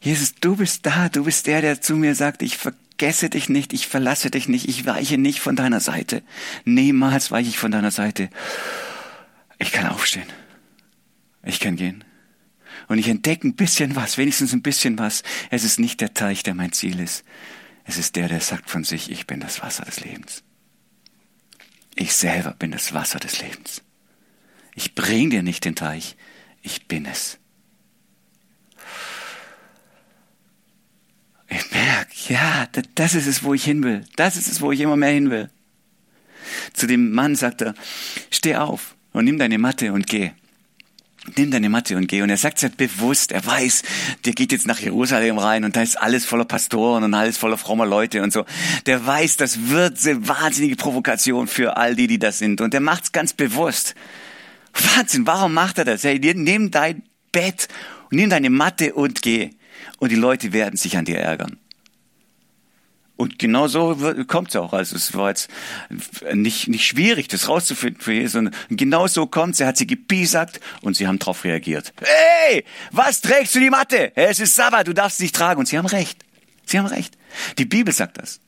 Jesus, 0.00 0.34
du 0.34 0.56
bist 0.56 0.84
da, 0.86 1.08
du 1.08 1.22
bist 1.22 1.46
der, 1.46 1.60
der 1.60 1.80
zu 1.80 1.94
mir 1.94 2.16
sagt, 2.16 2.42
ich 2.42 2.58
vergesse 2.58 3.30
dich 3.30 3.48
nicht, 3.48 3.72
ich 3.72 3.86
verlasse 3.86 4.32
dich 4.32 4.48
nicht, 4.48 4.68
ich 4.68 4.86
weiche 4.86 5.18
nicht 5.18 5.38
von 5.38 5.54
deiner 5.54 5.78
Seite. 5.78 6.24
Niemals 6.64 7.30
weiche 7.30 7.48
ich 7.48 7.58
von 7.58 7.70
deiner 7.70 7.92
Seite. 7.92 8.28
Ich 9.62 9.70
kann 9.70 9.86
aufstehen. 9.86 10.26
Ich 11.44 11.60
kann 11.60 11.76
gehen. 11.76 12.02
Und 12.88 12.98
ich 12.98 13.06
entdecke 13.06 13.46
ein 13.46 13.54
bisschen 13.54 13.94
was, 13.94 14.18
wenigstens 14.18 14.52
ein 14.52 14.62
bisschen 14.62 14.98
was. 14.98 15.22
Es 15.50 15.62
ist 15.62 15.78
nicht 15.78 16.00
der 16.00 16.14
Teich, 16.14 16.42
der 16.42 16.54
mein 16.54 16.72
Ziel 16.72 16.98
ist. 16.98 17.24
Es 17.84 17.96
ist 17.96 18.16
der, 18.16 18.26
der 18.26 18.40
sagt 18.40 18.70
von 18.70 18.82
sich, 18.82 19.08
ich 19.08 19.28
bin 19.28 19.38
das 19.38 19.62
Wasser 19.62 19.84
des 19.84 20.00
Lebens. 20.00 20.42
Ich 21.94 22.12
selber 22.14 22.54
bin 22.54 22.72
das 22.72 22.92
Wasser 22.92 23.20
des 23.20 23.40
Lebens. 23.40 23.82
Ich 24.74 24.96
bring 24.96 25.30
dir 25.30 25.44
nicht 25.44 25.64
den 25.64 25.76
Teich, 25.76 26.16
ich 26.62 26.88
bin 26.88 27.06
es. 27.06 27.38
Ich 31.48 31.70
merke, 31.70 32.12
ja, 32.28 32.66
das 32.96 33.14
ist 33.14 33.28
es, 33.28 33.44
wo 33.44 33.54
ich 33.54 33.62
hin 33.62 33.84
will. 33.84 34.04
Das 34.16 34.36
ist 34.36 34.48
es, 34.48 34.60
wo 34.60 34.72
ich 34.72 34.80
immer 34.80 34.96
mehr 34.96 35.12
hin 35.12 35.30
will. 35.30 35.50
Zu 36.72 36.88
dem 36.88 37.12
Mann 37.12 37.36
sagt 37.36 37.62
er, 37.62 37.74
steh 38.30 38.56
auf 38.56 38.96
und 39.12 39.24
nimm 39.24 39.38
deine 39.38 39.58
Matte 39.58 39.92
und 39.92 40.06
geh 40.06 40.32
nimm 41.36 41.50
deine 41.50 41.68
Matte 41.68 41.96
und 41.96 42.08
geh. 42.08 42.22
Und 42.22 42.30
er 42.30 42.36
sagt 42.36 42.58
es 42.58 42.64
halt 42.64 42.76
bewusst, 42.76 43.32
er 43.32 43.44
weiß, 43.44 43.82
der 44.24 44.32
geht 44.32 44.52
jetzt 44.52 44.66
nach 44.66 44.78
Jerusalem 44.78 45.38
rein 45.38 45.64
und 45.64 45.76
da 45.76 45.82
ist 45.82 46.00
alles 46.00 46.24
voller 46.24 46.44
Pastoren 46.44 47.04
und 47.04 47.14
alles 47.14 47.36
voller 47.36 47.58
frommer 47.58 47.86
Leute 47.86 48.22
und 48.22 48.32
so. 48.32 48.44
Der 48.86 49.04
weiß, 49.04 49.36
das 49.36 49.68
wird 49.68 50.04
eine 50.04 50.26
wahnsinnige 50.28 50.76
Provokation 50.76 51.46
für 51.46 51.76
all 51.76 51.94
die, 51.94 52.06
die 52.06 52.18
das 52.18 52.38
sind. 52.38 52.60
Und 52.60 52.74
der 52.74 52.80
macht 52.80 53.04
es 53.04 53.12
ganz 53.12 53.32
bewusst. 53.32 53.94
Wahnsinn, 54.96 55.26
warum 55.26 55.54
macht 55.54 55.78
er 55.78 55.84
das? 55.84 56.04
Hey, 56.04 56.18
nimm 56.18 56.70
dein 56.70 57.02
Bett 57.30 57.68
und 58.10 58.16
nimm 58.16 58.30
deine 58.30 58.50
Matte 58.50 58.94
und 58.94 59.22
geh. 59.22 59.50
Und 59.98 60.10
die 60.10 60.16
Leute 60.16 60.52
werden 60.52 60.76
sich 60.76 60.96
an 60.96 61.04
dir 61.04 61.18
ärgern. 61.18 61.58
Und 63.22 63.38
genau 63.38 63.68
so 63.68 63.96
kommt 64.26 64.48
es 64.48 64.56
auch. 64.56 64.72
Also 64.72 64.96
es 64.96 65.14
war 65.14 65.28
jetzt 65.28 65.48
nicht, 66.34 66.66
nicht 66.66 66.84
schwierig, 66.84 67.28
das 67.28 67.48
rauszufinden 67.48 68.02
für 68.02 68.12
Jesus, 68.12 68.32
sondern 68.32 68.52
genau 68.68 69.06
so 69.06 69.26
kommt 69.26 69.60
Er 69.60 69.68
hat 69.68 69.76
sie 69.76 69.86
gepiesackt 69.86 70.58
und 70.80 70.96
sie 70.96 71.06
haben 71.06 71.20
darauf 71.20 71.44
reagiert. 71.44 71.92
Hey, 72.00 72.64
was 72.90 73.20
trägst 73.20 73.54
du 73.54 73.60
die 73.60 73.70
Matte? 73.70 74.10
Es 74.16 74.40
ist 74.40 74.56
Sabbat, 74.56 74.88
du 74.88 74.92
darfst 74.92 75.18
sie 75.18 75.22
nicht 75.22 75.36
tragen. 75.36 75.60
Und 75.60 75.66
sie 75.66 75.78
haben 75.78 75.86
recht. 75.86 76.24
Sie 76.66 76.80
haben 76.80 76.86
recht. 76.86 77.16
Die 77.58 77.64
Bibel 77.64 77.94
sagt 77.94 78.18
das. 78.18 78.40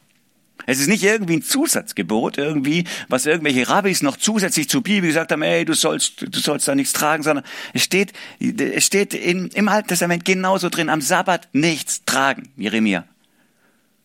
Es 0.66 0.80
ist 0.80 0.88
nicht 0.88 1.04
irgendwie 1.04 1.36
ein 1.36 1.42
Zusatzgebot, 1.42 2.36
irgendwie, 2.36 2.82
was 3.08 3.26
irgendwelche 3.26 3.68
Rabbis 3.68 4.02
noch 4.02 4.16
zusätzlich 4.16 4.68
zur 4.68 4.82
Bibel 4.82 5.06
gesagt 5.06 5.30
haben, 5.30 5.42
ey, 5.42 5.64
du 5.64 5.74
sollst, 5.74 6.34
du 6.34 6.40
sollst 6.40 6.66
da 6.66 6.74
nichts 6.74 6.94
tragen, 6.94 7.22
sondern 7.22 7.44
es 7.74 7.84
steht, 7.84 8.12
es 8.40 8.84
steht 8.84 9.14
in, 9.14 9.50
im 9.50 9.68
Alten 9.68 9.86
Testament 9.86 10.24
genauso 10.24 10.68
drin, 10.68 10.88
am 10.88 11.00
Sabbat 11.00 11.48
nichts 11.52 12.04
tragen, 12.06 12.48
Jeremia. 12.56 13.04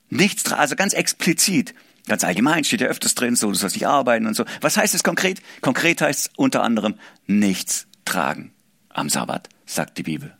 Nichts, 0.10 0.52
also 0.52 0.76
ganz 0.76 0.94
explizit. 0.94 1.74
Ganz 2.08 2.24
allgemein 2.24 2.64
steht 2.64 2.82
ja 2.82 2.88
öfters 2.88 3.14
drin, 3.14 3.36
so, 3.36 3.50
du 3.50 3.54
sollst 3.54 3.76
nicht 3.76 3.88
arbeiten 3.88 4.26
und 4.26 4.36
so. 4.36 4.46
Was 4.62 4.78
heißt 4.78 4.96
es 4.96 5.04
konkret? 5.04 5.42
Konkret 5.62 6.02
heißt 6.02 6.20
es 6.20 6.32
unter 6.36 6.64
anderem 6.64 6.96
nichts 7.28 7.88
tragen 8.06 8.52
am 8.90 9.10
Sabbat, 9.10 9.48
sagt 9.66 9.98
die 9.98 10.04
Bibel. 10.04 10.36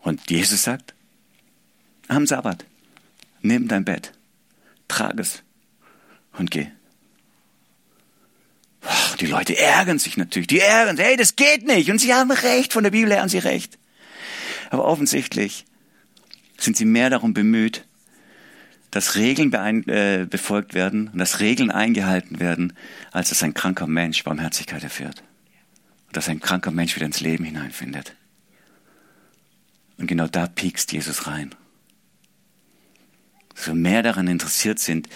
Und 0.00 0.30
Jesus 0.30 0.62
sagt, 0.62 0.94
am 2.08 2.26
Sabbat, 2.26 2.64
nimm 3.42 3.68
dein 3.68 3.84
Bett, 3.84 4.12
trag 4.88 5.18
es 5.20 5.42
und 6.32 6.50
geh. 6.50 6.68
die 9.20 9.26
Leute 9.26 9.58
ärgern 9.58 9.98
sich 9.98 10.16
natürlich, 10.16 10.46
die 10.46 10.60
ärgern 10.60 10.96
sich, 10.96 11.04
hey, 11.04 11.16
das 11.16 11.36
geht 11.36 11.66
nicht. 11.66 11.90
Und 11.90 11.98
sie 11.98 12.14
haben 12.14 12.30
recht, 12.30 12.72
von 12.72 12.82
der 12.82 12.90
Bibel 12.90 13.12
her 13.12 13.20
haben 13.20 13.28
sie 13.28 13.38
recht. 13.38 13.78
Aber 14.70 14.86
offensichtlich 14.86 15.66
sind 16.62 16.76
sie 16.76 16.84
mehr 16.84 17.10
darum 17.10 17.34
bemüht, 17.34 17.84
dass 18.90 19.14
Regeln 19.14 19.52
äh, 19.88 20.26
befolgt 20.28 20.74
werden 20.74 21.08
und 21.08 21.18
dass 21.18 21.40
Regeln 21.40 21.70
eingehalten 21.70 22.40
werden, 22.40 22.72
als 23.12 23.28
dass 23.28 23.42
ein 23.42 23.54
kranker 23.54 23.86
Mensch 23.86 24.24
Barmherzigkeit 24.24 24.82
erfährt. 24.82 25.22
Und 26.08 26.16
dass 26.16 26.28
ein 26.28 26.40
kranker 26.40 26.72
Mensch 26.72 26.96
wieder 26.96 27.06
ins 27.06 27.20
Leben 27.20 27.44
hineinfindet. 27.44 28.16
Und 29.96 30.06
genau 30.06 30.26
da 30.26 30.46
piekst 30.46 30.92
Jesus 30.92 31.26
rein. 31.26 31.54
Dass 33.54 33.68
wir 33.68 33.74
mehr 33.74 34.02
daran 34.02 34.26
interessiert 34.26 34.78
sind, 34.78 35.08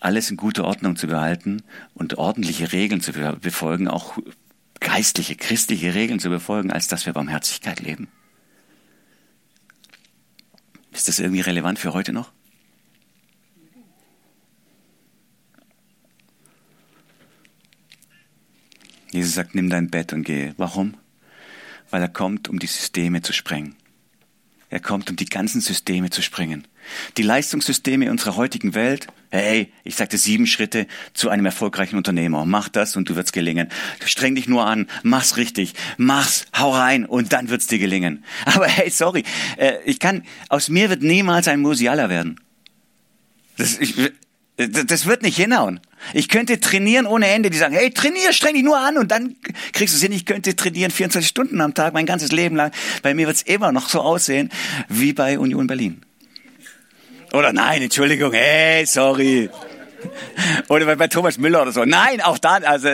alles 0.00 0.30
in 0.30 0.36
guter 0.36 0.64
Ordnung 0.64 0.96
zu 0.96 1.06
behalten 1.06 1.62
und 1.94 2.18
ordentliche 2.18 2.72
Regeln 2.72 3.00
zu 3.00 3.12
befolgen, 3.12 3.86
auch 3.86 4.18
geistliche, 4.80 5.36
christliche 5.36 5.94
Regeln 5.94 6.18
zu 6.18 6.30
befolgen, 6.30 6.72
als 6.72 6.88
dass 6.88 7.04
wir 7.06 7.12
Barmherzigkeit 7.12 7.80
leben. 7.80 8.08
Ist 10.92 11.08
das 11.08 11.18
irgendwie 11.18 11.40
relevant 11.40 11.78
für 11.78 11.92
heute 11.94 12.12
noch? 12.12 12.32
Jesus 19.12 19.34
sagt, 19.34 19.54
nimm 19.54 19.70
dein 19.70 19.90
Bett 19.90 20.12
und 20.12 20.22
gehe. 20.22 20.54
Warum? 20.56 20.96
Weil 21.90 22.02
er 22.02 22.08
kommt, 22.08 22.48
um 22.48 22.58
die 22.58 22.66
Systeme 22.68 23.22
zu 23.22 23.32
sprengen. 23.32 23.74
Er 24.72 24.78
kommt, 24.78 25.10
um 25.10 25.16
die 25.16 25.26
ganzen 25.26 25.60
Systeme 25.60 26.10
zu 26.10 26.22
sprengen. 26.22 26.66
Die 27.16 27.22
Leistungssysteme 27.22 28.08
unserer 28.08 28.36
heutigen 28.36 28.74
Welt, 28.74 29.08
hey, 29.30 29.72
ich 29.82 29.96
sagte 29.96 30.16
sieben 30.16 30.46
Schritte 30.46 30.86
zu 31.12 31.28
einem 31.28 31.44
erfolgreichen 31.44 31.96
Unternehmer. 31.96 32.46
Mach 32.46 32.68
das 32.68 32.94
und 32.94 33.08
du 33.10 33.16
wirst 33.16 33.32
gelingen. 33.32 33.68
Streng 34.04 34.36
dich 34.36 34.48
nur 34.48 34.64
an, 34.64 34.86
mach's 35.02 35.36
richtig, 35.36 35.74
mach's, 35.96 36.46
hau 36.56 36.72
rein 36.72 37.04
und 37.04 37.32
dann 37.32 37.48
wird's 37.48 37.66
dir 37.66 37.80
gelingen. 37.80 38.24
Aber 38.44 38.68
hey, 38.68 38.90
sorry, 38.90 39.24
äh, 39.56 39.78
ich 39.84 39.98
kann, 39.98 40.22
aus 40.48 40.68
mir 40.68 40.88
wird 40.88 41.02
niemals 41.02 41.48
ein 41.48 41.60
Musialer 41.60 42.08
werden. 42.08 42.40
Das, 43.56 43.76
ich, 43.76 43.94
das 44.56 45.04
wird 45.04 45.22
nicht 45.22 45.36
hinhauen. 45.36 45.80
Ich 46.14 46.28
könnte 46.28 46.60
trainieren 46.60 47.06
ohne 47.06 47.28
Ende. 47.28 47.50
Die 47.50 47.58
sagen, 47.58 47.74
hey, 47.74 47.90
trainier, 47.90 48.32
streng 48.32 48.54
dich 48.54 48.62
nur 48.62 48.78
an 48.78 48.98
und 48.98 49.10
dann 49.10 49.36
kriegst 49.72 49.94
du 49.94 49.96
es 49.96 50.02
hin. 50.02 50.12
Ich 50.12 50.26
könnte 50.26 50.56
trainieren 50.56 50.90
24 50.90 51.28
Stunden 51.28 51.60
am 51.60 51.74
Tag, 51.74 51.94
mein 51.94 52.06
ganzes 52.06 52.32
Leben 52.32 52.56
lang. 52.56 52.72
Bei 53.02 53.14
mir 53.14 53.26
wird 53.26 53.36
es 53.36 53.42
immer 53.42 53.72
noch 53.72 53.88
so 53.88 54.00
aussehen 54.00 54.50
wie 54.88 55.12
bei 55.12 55.38
Union 55.38 55.66
Berlin. 55.66 56.02
Oder 57.32 57.52
nein, 57.52 57.82
Entschuldigung, 57.82 58.32
hey, 58.32 58.84
sorry. 58.86 59.50
Oder 60.68 60.96
bei, 60.96 61.06
Thomas 61.08 61.38
Müller 61.38 61.62
oder 61.62 61.72
so. 61.72 61.84
Nein, 61.84 62.20
auch 62.20 62.38
da, 62.38 62.54
also, 62.54 62.88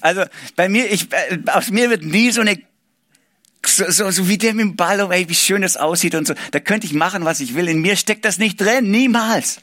also 0.00 0.22
bei 0.56 0.68
mir, 0.68 0.90
ich, 0.90 1.08
äh, 1.12 1.38
aus 1.50 1.70
mir 1.70 1.90
wird 1.90 2.04
nie 2.04 2.30
so 2.30 2.40
eine 2.40 2.58
so, 3.64 3.90
so, 3.90 4.10
so 4.10 4.28
wie 4.28 4.38
der 4.38 4.54
mit 4.54 4.64
dem 4.64 4.76
Ball, 4.76 5.00
oh, 5.00 5.10
ey, 5.10 5.28
wie 5.28 5.34
schön 5.34 5.62
das 5.62 5.76
aussieht 5.76 6.14
und 6.14 6.26
so. 6.26 6.34
Da 6.50 6.60
könnte 6.60 6.86
ich 6.86 6.94
machen, 6.94 7.24
was 7.24 7.40
ich 7.40 7.54
will. 7.54 7.68
In 7.68 7.80
mir 7.80 7.96
steckt 7.96 8.24
das 8.24 8.38
nicht 8.38 8.60
drin, 8.60 8.90
niemals. 8.90 9.60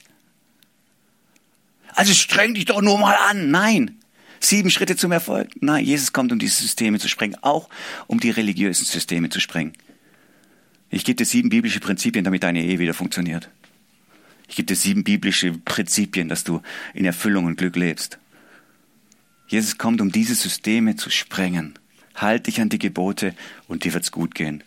Also 1.99 2.13
streng 2.13 2.53
dich 2.53 2.63
doch 2.63 2.81
nur 2.81 2.97
mal 2.97 3.17
an. 3.29 3.51
Nein. 3.51 3.97
Sieben 4.39 4.69
Schritte 4.69 4.95
zum 4.95 5.12
Erfolg. 5.12 5.49
Nein, 5.59 5.83
Jesus 5.83 6.13
kommt, 6.13 6.31
um 6.31 6.39
diese 6.39 6.62
Systeme 6.62 6.97
zu 6.97 7.09
sprengen, 7.09 7.35
auch 7.41 7.67
um 8.07 8.21
die 8.21 8.29
religiösen 8.29 8.85
Systeme 8.85 9.27
zu 9.27 9.41
sprengen. 9.41 9.73
Ich 10.89 11.03
gebe 11.03 11.17
dir 11.17 11.25
sieben 11.25 11.49
biblische 11.49 11.81
Prinzipien, 11.81 12.23
damit 12.23 12.43
deine 12.43 12.63
Ehe 12.63 12.79
wieder 12.79 12.93
funktioniert. 12.93 13.49
Ich 14.47 14.55
gebe 14.55 14.67
dir 14.67 14.77
sieben 14.77 15.03
biblische 15.03 15.51
Prinzipien, 15.51 16.29
dass 16.29 16.45
du 16.45 16.62
in 16.93 17.03
Erfüllung 17.03 17.43
und 17.43 17.57
Glück 17.57 17.75
lebst. 17.75 18.17
Jesus 19.49 19.77
kommt, 19.77 19.99
um 19.99 20.09
diese 20.09 20.35
Systeme 20.35 20.95
zu 20.95 21.09
sprengen. 21.09 21.77
Halt 22.15 22.47
dich 22.47 22.62
an 22.62 22.69
die 22.69 22.79
Gebote 22.79 23.35
und 23.67 23.83
dir 23.83 23.93
wird's 23.93 24.13
gut 24.13 24.35
gehen. 24.35 24.63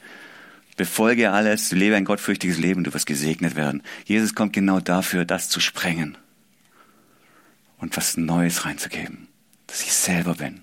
Befolge 0.77 1.31
alles, 1.31 1.73
lebe 1.73 1.97
ein 1.97 2.05
gottfürchtiges 2.05 2.59
Leben, 2.59 2.85
du 2.85 2.93
wirst 2.93 3.07
gesegnet 3.07 3.57
werden. 3.57 3.83
Jesus 4.05 4.35
kommt 4.35 4.53
genau 4.53 4.81
dafür, 4.81 5.25
das 5.25 5.49
zu 5.49 5.61
sprengen 5.61 6.19
und 7.83 7.97
was 7.97 8.17
Neues 8.17 8.65
reinzugeben, 8.65 9.29
dass 9.67 9.83
ich 9.83 9.93
selber 9.93 10.37
bin. 10.37 10.63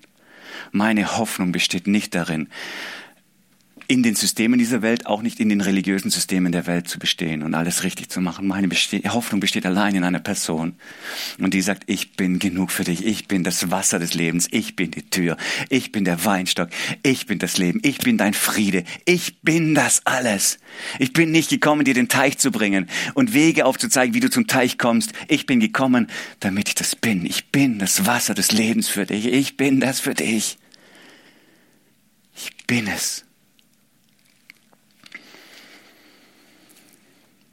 Meine 0.71 1.17
Hoffnung 1.17 1.51
besteht 1.51 1.85
nicht 1.85 2.15
darin, 2.15 2.47
in 3.89 4.03
den 4.03 4.13
Systemen 4.13 4.59
dieser 4.59 4.83
Welt, 4.83 5.07
auch 5.07 5.23
nicht 5.23 5.39
in 5.39 5.49
den 5.49 5.61
religiösen 5.61 6.11
Systemen 6.11 6.51
der 6.51 6.67
Welt 6.67 6.87
zu 6.87 6.99
bestehen 6.99 7.41
und 7.41 7.55
alles 7.55 7.83
richtig 7.83 8.09
zu 8.09 8.21
machen. 8.21 8.45
Meine 8.45 8.67
Beste 8.67 9.01
Hoffnung 9.11 9.39
besteht 9.39 9.65
allein 9.65 9.95
in 9.95 10.03
einer 10.03 10.19
Person. 10.19 10.75
Und 11.39 11.55
die 11.55 11.61
sagt, 11.61 11.85
ich 11.87 12.15
bin 12.15 12.37
genug 12.37 12.69
für 12.69 12.83
dich. 12.83 13.03
Ich 13.03 13.27
bin 13.27 13.43
das 13.43 13.71
Wasser 13.71 13.97
des 13.97 14.13
Lebens. 14.13 14.47
Ich 14.51 14.75
bin 14.75 14.91
die 14.91 15.09
Tür. 15.09 15.37
Ich 15.69 15.91
bin 15.91 16.05
der 16.05 16.23
Weinstock. 16.23 16.69
Ich 17.01 17.25
bin 17.25 17.39
das 17.39 17.57
Leben. 17.57 17.79
Ich 17.81 17.97
bin 17.97 18.19
dein 18.19 18.35
Friede. 18.35 18.83
Ich 19.05 19.41
bin 19.41 19.73
das 19.73 20.05
alles. 20.05 20.59
Ich 20.99 21.11
bin 21.11 21.31
nicht 21.31 21.49
gekommen, 21.49 21.83
dir 21.83 21.95
den 21.95 22.09
Teich 22.09 22.37
zu 22.37 22.51
bringen 22.51 22.87
und 23.15 23.33
Wege 23.33 23.65
aufzuzeigen, 23.65 24.13
wie 24.13 24.19
du 24.19 24.29
zum 24.29 24.45
Teich 24.45 24.77
kommst. 24.77 25.13
Ich 25.27 25.47
bin 25.47 25.59
gekommen, 25.59 26.05
damit 26.39 26.67
ich 26.69 26.75
das 26.75 26.95
bin. 26.95 27.25
Ich 27.25 27.51
bin 27.51 27.79
das 27.79 28.05
Wasser 28.05 28.35
des 28.35 28.51
Lebens 28.51 28.87
für 28.87 29.07
dich. 29.07 29.25
Ich 29.25 29.57
bin 29.57 29.79
das 29.79 29.99
für 29.99 30.13
dich. 30.13 30.59
Ich 32.35 32.67
bin 32.67 32.85
es. 32.85 33.25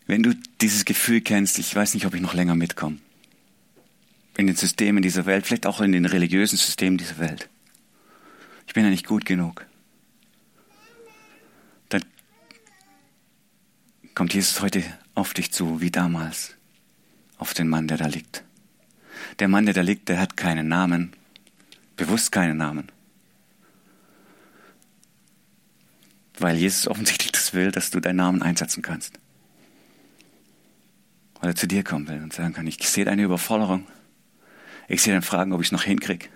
Wenn 0.07 0.23
du 0.23 0.35
dieses 0.61 0.85
Gefühl 0.85 1.21
kennst, 1.21 1.59
ich 1.59 1.75
weiß 1.75 1.95
nicht, 1.95 2.07
ob 2.07 2.14
ich 2.14 2.21
noch 2.21 2.35
länger 2.35 2.55
mitkomme. 2.55 2.99
in 4.37 4.47
den 4.47 4.57
Systemen 4.57 5.03
dieser 5.03 5.25
Welt, 5.25 5.47
vielleicht 5.47 5.66
auch 5.66 5.81
in 5.81 5.92
den 5.92 6.05
religiösen 6.05 6.59
Systemen 6.59 6.99
dieser 6.99 7.19
Welt. 7.19 7.49
Ich 8.66 8.75
bin 8.75 8.85
ja 8.85 8.90
nicht 8.90 9.07
gut 9.07 9.25
genug. 9.25 9.64
Dann 11.88 12.05
kommt 14.14 14.35
Jesus 14.35 14.61
heute 14.61 14.85
auf 15.14 15.33
dich 15.33 15.53
zu, 15.53 15.81
wie 15.81 15.90
damals, 15.90 16.55
auf 17.38 17.55
den 17.55 17.69
Mann, 17.69 17.88
der 17.88 17.97
da 17.97 18.07
liegt. 18.07 18.45
Der 19.38 19.49
Mann, 19.49 19.64
der 19.64 19.73
da 19.73 19.81
liegt, 19.81 20.11
der 20.11 20.21
hat 20.21 20.37
keinen 20.37 20.69
Namen, 20.69 21.14
bewusst 21.97 22.31
keinen 22.31 22.59
Namen. 22.59 22.92
Weil 26.38 26.57
Jesus 26.59 26.87
offensichtlich 26.87 27.33
das 27.33 27.55
will, 27.55 27.73
dass 27.73 27.90
du 27.90 28.01
deinen 28.01 28.16
Namen 28.16 28.42
einsetzen 28.42 28.83
kannst. 28.83 29.19
Weil 31.40 31.51
er 31.51 31.57
zu 31.57 31.66
dir 31.66 31.85
kommen 31.85 32.09
will 32.09 32.22
und 32.22 32.33
sagen 32.33 32.55
kann, 32.55 32.66
ich 32.66 32.79
sehe 32.88 33.05
deine 33.05 33.22
Überforderung. 33.22 33.87
Ich 34.88 35.03
sehe 35.03 35.14
dann 35.14 35.22
Fragen, 35.22 35.53
ob 35.53 35.61
ich 35.61 35.68
es 35.68 35.72
noch 35.72 35.83
hinkriege. 35.83 36.29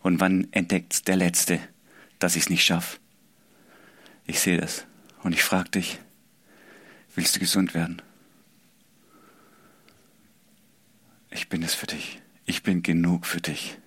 Und 0.00 0.20
wann 0.20 0.48
entdeckt 0.52 1.08
der 1.08 1.16
Letzte, 1.16 1.60
dass 2.18 2.36
ich 2.36 2.44
es 2.44 2.50
nicht 2.50 2.64
schaffe? 2.64 2.98
Ich 4.26 4.40
sehe 4.40 4.58
das. 4.58 4.86
Und 5.22 5.32
ich 5.32 5.42
frage 5.42 5.70
dich, 5.70 5.98
willst 7.14 7.36
du 7.36 7.40
gesund 7.40 7.74
werden? 7.74 8.00
Ich 11.30 11.48
bin 11.48 11.62
es 11.62 11.74
für 11.74 11.86
dich. 11.86 12.20
Ich 12.46 12.62
bin 12.62 12.82
genug 12.82 13.26
für 13.26 13.40
dich. 13.40 13.78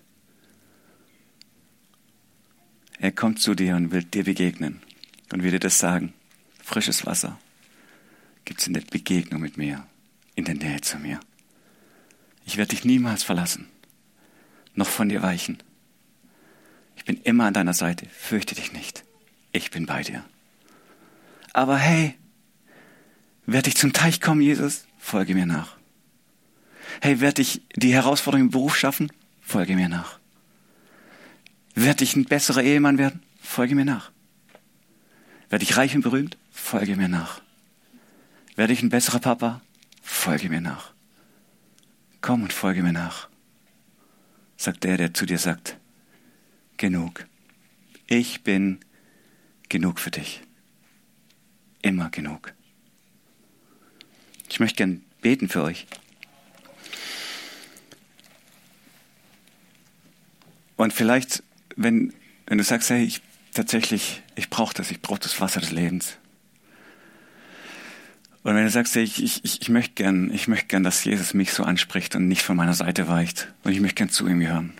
Er 2.99 3.11
kommt 3.11 3.39
zu 3.39 3.55
dir 3.55 3.75
und 3.75 3.91
will 3.91 4.03
dir 4.03 4.23
begegnen 4.23 4.81
und 5.33 5.43
will 5.43 5.51
dir 5.51 5.59
das 5.59 5.79
sagen. 5.79 6.13
Frisches 6.63 7.05
Wasser 7.05 7.37
gibt 8.45 8.61
es 8.61 8.67
in 8.67 8.73
der 8.73 8.81
Begegnung 8.81 9.41
mit 9.41 9.57
mir, 9.57 9.85
in 10.35 10.45
der 10.45 10.55
Nähe 10.55 10.81
zu 10.81 10.97
mir. 10.97 11.19
Ich 12.45 12.57
werde 12.57 12.69
dich 12.69 12.85
niemals 12.85 13.23
verlassen, 13.23 13.67
noch 14.75 14.87
von 14.87 15.09
dir 15.09 15.21
weichen. 15.21 15.57
Ich 16.95 17.05
bin 17.05 17.21
immer 17.21 17.45
an 17.45 17.53
deiner 17.53 17.73
Seite, 17.73 18.05
fürchte 18.07 18.55
dich 18.55 18.73
nicht. 18.73 19.03
Ich 19.51 19.71
bin 19.71 19.85
bei 19.85 20.03
dir. 20.03 20.23
Aber 21.53 21.77
hey, 21.77 22.15
werde 23.45 23.69
ich 23.69 23.75
zum 23.75 23.93
Teich 23.93 24.21
kommen, 24.21 24.41
Jesus? 24.41 24.85
Folge 24.97 25.35
mir 25.35 25.45
nach. 25.45 25.77
Hey, 27.01 27.19
werde 27.19 27.41
ich 27.41 27.61
die 27.75 27.93
Herausforderung 27.93 28.47
im 28.47 28.51
Beruf 28.51 28.75
schaffen? 28.77 29.11
Folge 29.41 29.75
mir 29.75 29.89
nach. 29.89 30.19
Werde 31.75 32.03
ich 32.03 32.15
ein 32.15 32.25
besserer 32.25 32.63
Ehemann 32.63 32.97
werden? 32.97 33.21
Folge 33.41 33.75
mir 33.75 33.85
nach. 33.85 34.11
Werde 35.49 35.63
ich 35.63 35.77
reich 35.77 35.95
und 35.95 36.01
berühmt? 36.01 36.37
Folge 36.51 36.95
mir 36.95 37.09
nach. 37.09 37.41
Werde 38.55 38.73
ich 38.73 38.81
ein 38.81 38.89
besserer 38.89 39.19
Papa? 39.19 39.61
Folge 40.03 40.49
mir 40.49 40.61
nach. 40.61 40.93
Komm 42.21 42.43
und 42.43 42.53
folge 42.53 42.83
mir 42.83 42.93
nach. 42.93 43.29
Sagt 44.57 44.83
der, 44.83 44.97
der 44.97 45.13
zu 45.13 45.25
dir 45.25 45.39
sagt, 45.39 45.77
genug. 46.77 47.25
Ich 48.05 48.43
bin 48.43 48.79
genug 49.69 49.99
für 49.99 50.11
dich. 50.11 50.41
Immer 51.81 52.09
genug. 52.09 52.53
Ich 54.49 54.59
möchte 54.59 54.77
gern 54.77 55.03
beten 55.21 55.49
für 55.49 55.63
euch. 55.63 55.87
Und 60.75 60.93
vielleicht, 60.93 61.43
wenn, 61.75 62.13
wenn 62.45 62.57
du 62.57 62.63
sagst, 62.63 62.89
hey, 62.89 63.03
ich 63.03 63.21
tatsächlich, 63.53 64.21
ich 64.35 64.49
brauche 64.49 64.73
das, 64.73 64.91
ich 64.91 65.01
brauche 65.01 65.19
das 65.19 65.39
Wasser 65.39 65.61
des 65.61 65.71
Lebens. 65.71 66.17
Und 68.43 68.55
wenn 68.55 68.65
du 68.65 68.69
sagst, 68.69 68.95
ich, 68.97 69.23
ich, 69.23 69.61
ich 69.61 69.69
möchte 69.69 69.93
gern, 69.95 70.29
ich 70.33 70.49
möchte 70.49 70.67
gern, 70.67 70.83
dass 70.83 71.03
Jesus 71.03 71.33
mich 71.33 71.53
so 71.53 71.63
anspricht 71.63 72.15
und 72.15 72.27
nicht 72.27 72.41
von 72.41 72.57
meiner 72.57 72.73
Seite 72.73 73.07
weicht. 73.07 73.47
Und 73.63 73.71
ich 73.71 73.79
möchte 73.79 73.95
gern 73.95 74.09
zu 74.09 74.27
ihm 74.27 74.39
gehören. 74.39 74.73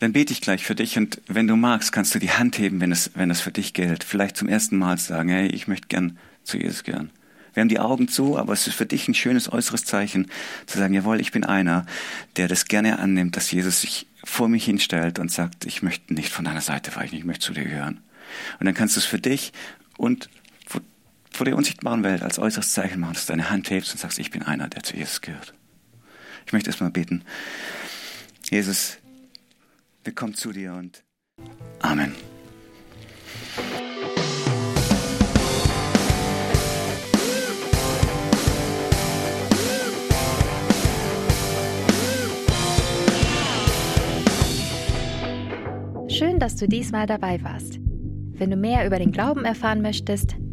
Dann 0.00 0.12
bete 0.12 0.32
ich 0.32 0.40
gleich 0.40 0.64
für 0.64 0.74
dich 0.74 0.98
und 0.98 1.20
wenn 1.28 1.46
du 1.46 1.56
magst, 1.56 1.92
kannst 1.92 2.14
du 2.14 2.18
die 2.18 2.30
Hand 2.30 2.58
heben, 2.58 2.80
wenn 2.80 2.90
es, 2.90 3.10
wenn 3.14 3.30
es 3.30 3.40
für 3.40 3.52
dich 3.52 3.74
gilt. 3.74 4.02
Vielleicht 4.02 4.36
zum 4.36 4.48
ersten 4.48 4.76
Mal 4.76 4.98
sagen, 4.98 5.28
hey, 5.28 5.46
ich 5.46 5.68
möchte 5.68 5.88
gern 5.88 6.18
zu 6.42 6.58
Jesus 6.58 6.84
gehören. 6.84 7.10
Wir 7.52 7.60
haben 7.60 7.68
die 7.68 7.78
Augen 7.78 8.08
zu, 8.08 8.36
aber 8.36 8.52
es 8.52 8.66
ist 8.66 8.74
für 8.74 8.86
dich 8.86 9.06
ein 9.06 9.14
schönes 9.14 9.50
äußeres 9.52 9.84
Zeichen, 9.84 10.30
zu 10.66 10.78
sagen, 10.78 10.92
jawohl, 10.92 11.20
ich 11.20 11.30
bin 11.30 11.44
einer, 11.44 11.86
der 12.36 12.48
das 12.48 12.64
gerne 12.64 12.98
annimmt, 12.98 13.36
dass 13.36 13.50
Jesus 13.50 13.82
sich 13.82 14.06
vor 14.24 14.48
mich 14.48 14.64
hinstellt 14.64 15.18
und 15.18 15.30
sagt, 15.30 15.64
ich 15.64 15.82
möchte 15.82 16.12
nicht 16.12 16.30
von 16.30 16.44
deiner 16.44 16.60
Seite 16.60 16.94
weichen, 16.96 17.16
ich 17.16 17.24
möchte 17.24 17.46
zu 17.46 17.52
dir 17.52 17.64
gehören. 17.64 18.00
Und 18.58 18.66
dann 18.66 18.74
kannst 18.74 18.96
du 18.96 19.00
es 19.00 19.06
für 19.06 19.20
dich 19.20 19.52
und 19.96 20.28
vor, 21.34 21.44
der 21.44 21.56
unsichtbaren 21.56 22.04
Welt 22.04 22.22
als 22.22 22.38
äußeres 22.38 22.72
Zeichen 22.72 23.00
machen, 23.00 23.14
dass 23.14 23.26
du 23.26 23.32
deine 23.32 23.50
Hand 23.50 23.68
hebst 23.68 23.92
und 23.92 23.98
sagst, 23.98 24.18
ich 24.18 24.30
bin 24.30 24.42
einer, 24.42 24.68
der 24.68 24.82
zu 24.82 24.96
Jesus 24.96 25.20
gehört. 25.20 25.52
Ich 26.46 26.52
möchte 26.52 26.70
erstmal 26.70 26.90
beten. 26.90 27.24
Jesus, 28.50 28.98
wir 30.04 30.14
kommen 30.14 30.34
zu 30.34 30.52
dir 30.52 30.74
und 30.74 31.02
Amen. 31.80 32.14
Schön, 46.08 46.38
dass 46.38 46.54
du 46.54 46.68
diesmal 46.68 47.06
dabei 47.06 47.42
warst. 47.42 47.80
Wenn 48.36 48.50
du 48.50 48.56
mehr 48.56 48.86
über 48.86 48.98
den 48.98 49.10
Glauben 49.10 49.44
erfahren 49.44 49.82
möchtest, 49.82 50.36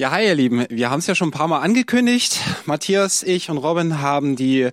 Ja, 0.00 0.12
hi 0.12 0.24
ihr 0.24 0.34
Lieben. 0.34 0.64
Wir 0.70 0.88
haben 0.88 1.00
es 1.00 1.06
ja 1.08 1.14
schon 1.14 1.28
ein 1.28 1.30
paar 1.30 1.46
Mal 1.46 1.58
angekündigt. 1.58 2.40
Matthias, 2.64 3.22
ich 3.22 3.50
und 3.50 3.58
Robin 3.58 4.00
haben 4.00 4.34
die 4.34 4.70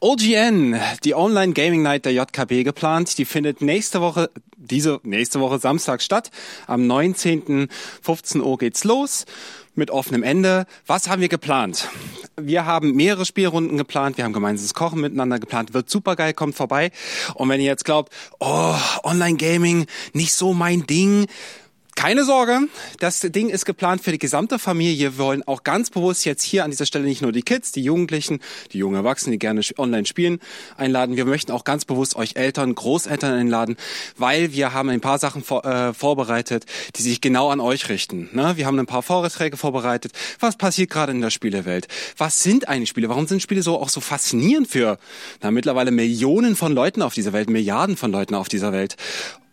OGN, 0.00 0.76
die 1.02 1.16
Online 1.16 1.52
Gaming 1.52 1.82
Night 1.82 2.04
der 2.04 2.12
JKB 2.12 2.62
geplant. 2.62 3.18
Die 3.18 3.24
findet 3.24 3.60
nächste 3.60 4.00
Woche, 4.00 4.30
diese 4.56 5.00
nächste 5.02 5.40
Woche 5.40 5.58
Samstag 5.58 6.00
statt. 6.00 6.30
Am 6.68 6.86
19. 6.86 7.66
15 8.02 8.40
Uhr 8.40 8.56
geht's 8.56 8.84
los 8.84 9.24
mit 9.74 9.90
offenem 9.90 10.22
Ende. 10.22 10.64
Was 10.86 11.08
haben 11.08 11.20
wir 11.22 11.28
geplant? 11.28 11.88
Wir 12.36 12.64
haben 12.64 12.92
mehrere 12.94 13.24
Spielrunden 13.24 13.78
geplant, 13.78 14.16
wir 14.16 14.22
haben 14.22 14.32
gemeinsames 14.32 14.74
Kochen 14.74 15.00
miteinander 15.00 15.40
geplant, 15.40 15.74
wird 15.74 15.90
super 15.90 16.14
geil, 16.14 16.34
kommt 16.34 16.54
vorbei. 16.54 16.92
Und 17.34 17.48
wenn 17.48 17.60
ihr 17.60 17.66
jetzt 17.66 17.84
glaubt, 17.84 18.12
oh, 18.38 18.76
Online 19.02 19.38
Gaming, 19.38 19.86
nicht 20.12 20.34
so 20.34 20.54
mein 20.54 20.86
Ding, 20.86 21.26
keine 21.98 22.24
Sorge, 22.24 22.60
das 23.00 23.18
Ding 23.22 23.48
ist 23.48 23.64
geplant 23.64 24.02
für 24.02 24.12
die 24.12 24.20
gesamte 24.20 24.60
Familie. 24.60 25.16
Wir 25.16 25.18
wollen 25.18 25.42
auch 25.48 25.64
ganz 25.64 25.90
bewusst 25.90 26.24
jetzt 26.24 26.44
hier 26.44 26.62
an 26.62 26.70
dieser 26.70 26.86
Stelle 26.86 27.04
nicht 27.04 27.22
nur 27.22 27.32
die 27.32 27.42
Kids, 27.42 27.72
die 27.72 27.82
Jugendlichen, 27.82 28.38
die 28.72 28.78
jungen 28.78 28.94
Erwachsenen, 28.94 29.32
die 29.32 29.40
gerne 29.40 29.62
online 29.78 30.06
spielen, 30.06 30.38
einladen. 30.76 31.16
Wir 31.16 31.24
möchten 31.24 31.50
auch 31.50 31.64
ganz 31.64 31.84
bewusst 31.84 32.14
euch 32.14 32.36
Eltern, 32.36 32.76
Großeltern 32.76 33.32
einladen, 33.34 33.76
weil 34.16 34.52
wir 34.52 34.72
haben 34.72 34.90
ein 34.90 35.00
paar 35.00 35.18
Sachen 35.18 35.42
vor, 35.42 35.64
äh, 35.64 35.92
vorbereitet, 35.92 36.66
die 36.94 37.02
sich 37.02 37.20
genau 37.20 37.50
an 37.50 37.58
euch 37.58 37.88
richten. 37.88 38.28
Ne? 38.32 38.52
Wir 38.56 38.66
haben 38.66 38.78
ein 38.78 38.86
paar 38.86 39.02
Vorträge 39.02 39.56
vorbereitet. 39.56 40.12
Was 40.38 40.56
passiert 40.56 40.90
gerade 40.90 41.10
in 41.10 41.20
der 41.20 41.30
Spielewelt? 41.30 41.88
Was 42.16 42.44
sind 42.44 42.68
eigentlich 42.68 42.90
Spiele? 42.90 43.08
Warum 43.08 43.26
sind 43.26 43.42
Spiele 43.42 43.62
so 43.62 43.76
auch 43.76 43.88
so 43.88 44.00
faszinierend 44.00 44.68
für 44.68 44.98
na, 45.42 45.50
mittlerweile 45.50 45.90
Millionen 45.90 46.54
von 46.54 46.72
Leuten 46.72 47.02
auf 47.02 47.14
dieser 47.14 47.32
Welt, 47.32 47.50
Milliarden 47.50 47.96
von 47.96 48.12
Leuten 48.12 48.36
auf 48.36 48.48
dieser 48.48 48.70
Welt? 48.70 48.94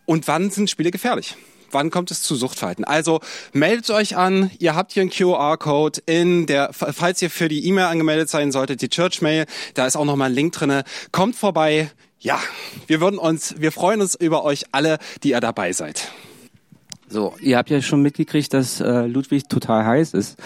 Und 0.04 0.28
wann 0.28 0.50
sind 0.50 0.70
Spiele 0.70 0.92
gefährlich? 0.92 1.34
Wann 1.70 1.90
kommt 1.90 2.10
es 2.10 2.22
zu 2.22 2.34
Suchtverhalten? 2.34 2.84
Also 2.84 3.20
meldet 3.52 3.90
euch 3.90 4.16
an, 4.16 4.50
ihr 4.58 4.74
habt 4.74 4.92
hier 4.92 5.02
einen 5.02 5.10
QR-Code 5.10 6.00
in 6.06 6.46
der, 6.46 6.70
falls 6.72 7.22
ihr 7.22 7.30
für 7.30 7.48
die 7.48 7.66
E-Mail 7.66 7.86
angemeldet 7.86 8.28
sein 8.28 8.52
solltet, 8.52 8.82
die 8.82 8.88
Church-Mail, 8.88 9.46
da 9.74 9.86
ist 9.86 9.96
auch 9.96 10.04
nochmal 10.04 10.30
ein 10.30 10.34
Link 10.34 10.52
drinne. 10.52 10.84
Kommt 11.12 11.36
vorbei. 11.36 11.90
Ja, 12.18 12.40
wir 12.86 13.00
würden 13.00 13.18
uns, 13.18 13.54
wir 13.58 13.72
freuen 13.72 14.00
uns 14.00 14.14
über 14.14 14.44
euch 14.44 14.64
alle, 14.72 14.98
die 15.22 15.30
ihr 15.30 15.40
dabei 15.40 15.72
seid. 15.72 16.10
So, 17.08 17.34
ihr 17.40 17.56
habt 17.56 17.70
ja 17.70 17.80
schon 17.82 18.02
mitgekriegt, 18.02 18.52
dass 18.52 18.80
äh, 18.80 19.06
Ludwig 19.06 19.48
total 19.48 19.84
heiß 19.84 20.14
ist. 20.14 20.36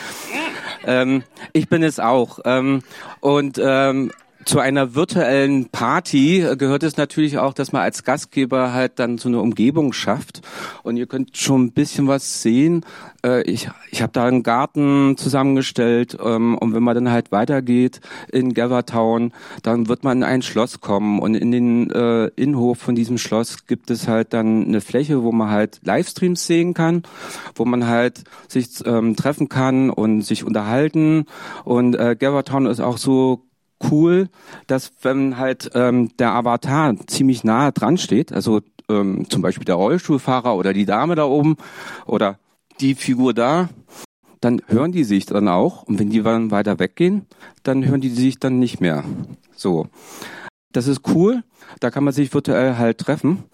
Ähm, 0.84 1.22
ich 1.52 1.68
bin 1.68 1.82
es 1.82 1.98
auch. 1.98 2.40
Ähm, 2.44 2.82
und 3.20 3.58
ähm, 3.62 4.12
zu 4.44 4.58
einer 4.58 4.94
virtuellen 4.94 5.68
Party 5.68 6.46
gehört 6.56 6.82
es 6.82 6.96
natürlich 6.96 7.38
auch, 7.38 7.52
dass 7.52 7.72
man 7.72 7.82
als 7.82 8.04
Gastgeber 8.04 8.72
halt 8.72 8.98
dann 8.98 9.18
so 9.18 9.28
eine 9.28 9.40
Umgebung 9.40 9.92
schafft. 9.92 10.40
Und 10.82 10.96
ihr 10.96 11.06
könnt 11.06 11.36
schon 11.36 11.64
ein 11.64 11.72
bisschen 11.72 12.08
was 12.08 12.42
sehen. 12.42 12.84
Äh, 13.24 13.42
ich 13.42 13.68
ich 13.90 14.02
habe 14.02 14.12
da 14.12 14.24
einen 14.24 14.42
Garten 14.42 15.16
zusammengestellt. 15.16 16.16
Ähm, 16.22 16.56
und 16.56 16.74
wenn 16.74 16.82
man 16.82 16.94
dann 16.94 17.10
halt 17.10 17.32
weitergeht 17.32 18.00
in 18.32 18.54
Gathertown, 18.54 19.32
dann 19.62 19.88
wird 19.88 20.04
man 20.04 20.18
in 20.18 20.24
ein 20.24 20.42
Schloss 20.42 20.80
kommen. 20.80 21.20
Und 21.20 21.34
in 21.34 21.50
den 21.50 21.90
äh, 21.90 22.26
Innenhof 22.36 22.78
von 22.78 22.94
diesem 22.94 23.18
Schloss 23.18 23.66
gibt 23.66 23.90
es 23.90 24.08
halt 24.08 24.32
dann 24.32 24.66
eine 24.66 24.80
Fläche, 24.80 25.22
wo 25.22 25.32
man 25.32 25.50
halt 25.50 25.80
Livestreams 25.84 26.46
sehen 26.46 26.74
kann, 26.74 27.02
wo 27.54 27.64
man 27.64 27.86
halt 27.86 28.24
sich 28.48 28.68
ähm, 28.86 29.16
treffen 29.16 29.48
kann 29.48 29.90
und 29.90 30.22
sich 30.22 30.44
unterhalten. 30.44 31.26
Und 31.64 31.94
äh, 31.94 32.16
Gathertown 32.18 32.66
ist 32.66 32.80
auch 32.80 32.96
so 32.96 33.49
cool, 33.90 34.28
dass 34.66 34.92
wenn 35.02 35.38
halt 35.38 35.70
ähm, 35.74 36.10
der 36.18 36.32
Avatar 36.32 36.94
ziemlich 37.06 37.44
nahe 37.44 37.72
dran 37.72 37.98
steht, 37.98 38.32
also 38.32 38.60
ähm, 38.88 39.28
zum 39.28 39.42
Beispiel 39.42 39.64
der 39.64 39.76
Rollstuhlfahrer 39.76 40.56
oder 40.56 40.72
die 40.72 40.86
Dame 40.86 41.14
da 41.14 41.24
oben 41.24 41.56
oder 42.06 42.38
die 42.80 42.94
Figur 42.94 43.34
da, 43.34 43.68
dann 44.40 44.62
hören 44.66 44.92
die 44.92 45.04
sich 45.04 45.26
dann 45.26 45.48
auch 45.48 45.82
und 45.84 45.98
wenn 45.98 46.10
die 46.10 46.22
dann 46.22 46.50
weiter 46.50 46.78
weggehen, 46.78 47.26
dann 47.62 47.86
hören 47.86 48.00
die 48.00 48.08
sich 48.08 48.38
dann 48.38 48.58
nicht 48.58 48.80
mehr. 48.80 49.04
So. 49.54 49.86
Das 50.72 50.86
ist 50.86 51.02
cool, 51.08 51.42
da 51.80 51.90
kann 51.90 52.04
man 52.04 52.14
sich 52.14 52.32
virtuell 52.32 52.76
halt 52.78 52.98
treffen 52.98 53.44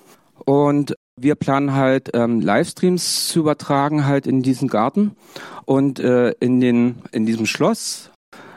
und 0.44 0.94
wir 1.18 1.34
planen 1.34 1.72
halt 1.72 2.10
ähm, 2.12 2.40
Livestreams 2.40 3.28
zu 3.28 3.40
übertragen 3.40 4.04
halt 4.04 4.26
in 4.26 4.42
diesen 4.42 4.68
Garten 4.68 5.16
und 5.64 5.98
äh, 5.98 6.32
in 6.40 6.60
den 6.60 6.96
in 7.12 7.24
diesem 7.24 7.46
Schloss 7.46 8.10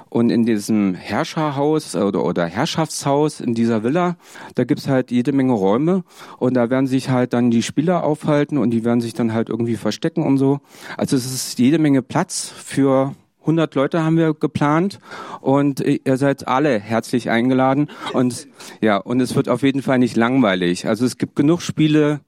und 0.10 0.30
in 0.30 0.45
diesem 0.45 0.95
Herrscherhaus 0.95 1.95
oder, 1.95 2.24
oder 2.26 2.45
Herrschaftshaus 2.45 3.39
in 3.39 3.53
dieser 3.53 3.84
Villa, 3.84 4.18
da 4.55 4.64
gibt's 4.64 4.88
halt 4.88 5.12
jede 5.12 5.32
Menge 5.32 5.53
Räume 5.53 6.03
und 6.38 6.55
da 6.55 6.70
werden 6.70 6.88
sich 6.88 7.10
halt 7.10 7.34
dann 7.34 7.51
die 7.51 7.64
Spieler 7.64 8.03
aufhalten 8.03 8.57
und 8.57 8.72
die 8.72 8.84
werden 8.84 9.01
sich 9.01 9.14
dann 9.14 9.34
halt 9.34 9.49
irgendwie 9.49 9.76
verstecken 9.76 10.24
und 10.24 10.38
so. 10.38 10.60
Also 10.97 11.16
es 11.16 11.26
ist 11.26 11.60
jede 11.60 11.80
Menge 11.80 12.01
Platz 12.01 12.49
für 12.49 13.16
100 13.41 13.74
Leute 13.74 14.03
haben 14.03 14.18
wir 14.18 14.34
geplant 14.34 14.99
und 15.41 15.80
ihr 15.80 16.18
seid 16.18 16.47
alle 16.47 16.80
herzlich 16.80 17.30
eingeladen 17.30 17.89
und 18.14 18.47
ja, 18.82 18.97
und 18.97 19.22
es 19.22 19.36
wird 19.36 19.49
auf 19.49 19.64
jeden 19.64 19.82
Fall 19.82 19.97
nicht 19.97 20.16
langweilig. 20.16 20.88
Also 20.88 21.05
es 21.05 21.18
gibt 21.18 21.36
genug 21.36 21.62
Spiele 21.62 22.20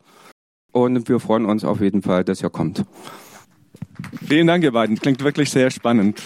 und 0.72 1.10
wir 1.10 1.20
freuen 1.20 1.46
uns 1.46 1.64
auf 1.64 1.82
jeden 1.82 2.02
Fall, 2.02 2.24
dass 2.24 2.42
ihr 2.42 2.50
kommt. 2.50 2.86
Vielen 4.26 4.48
Dank, 4.48 4.64
ihr 4.64 4.72
beiden. 4.72 4.98
Klingt 4.98 5.24
wirklich 5.24 5.50
sehr 5.52 5.70
spannend. 5.70 6.22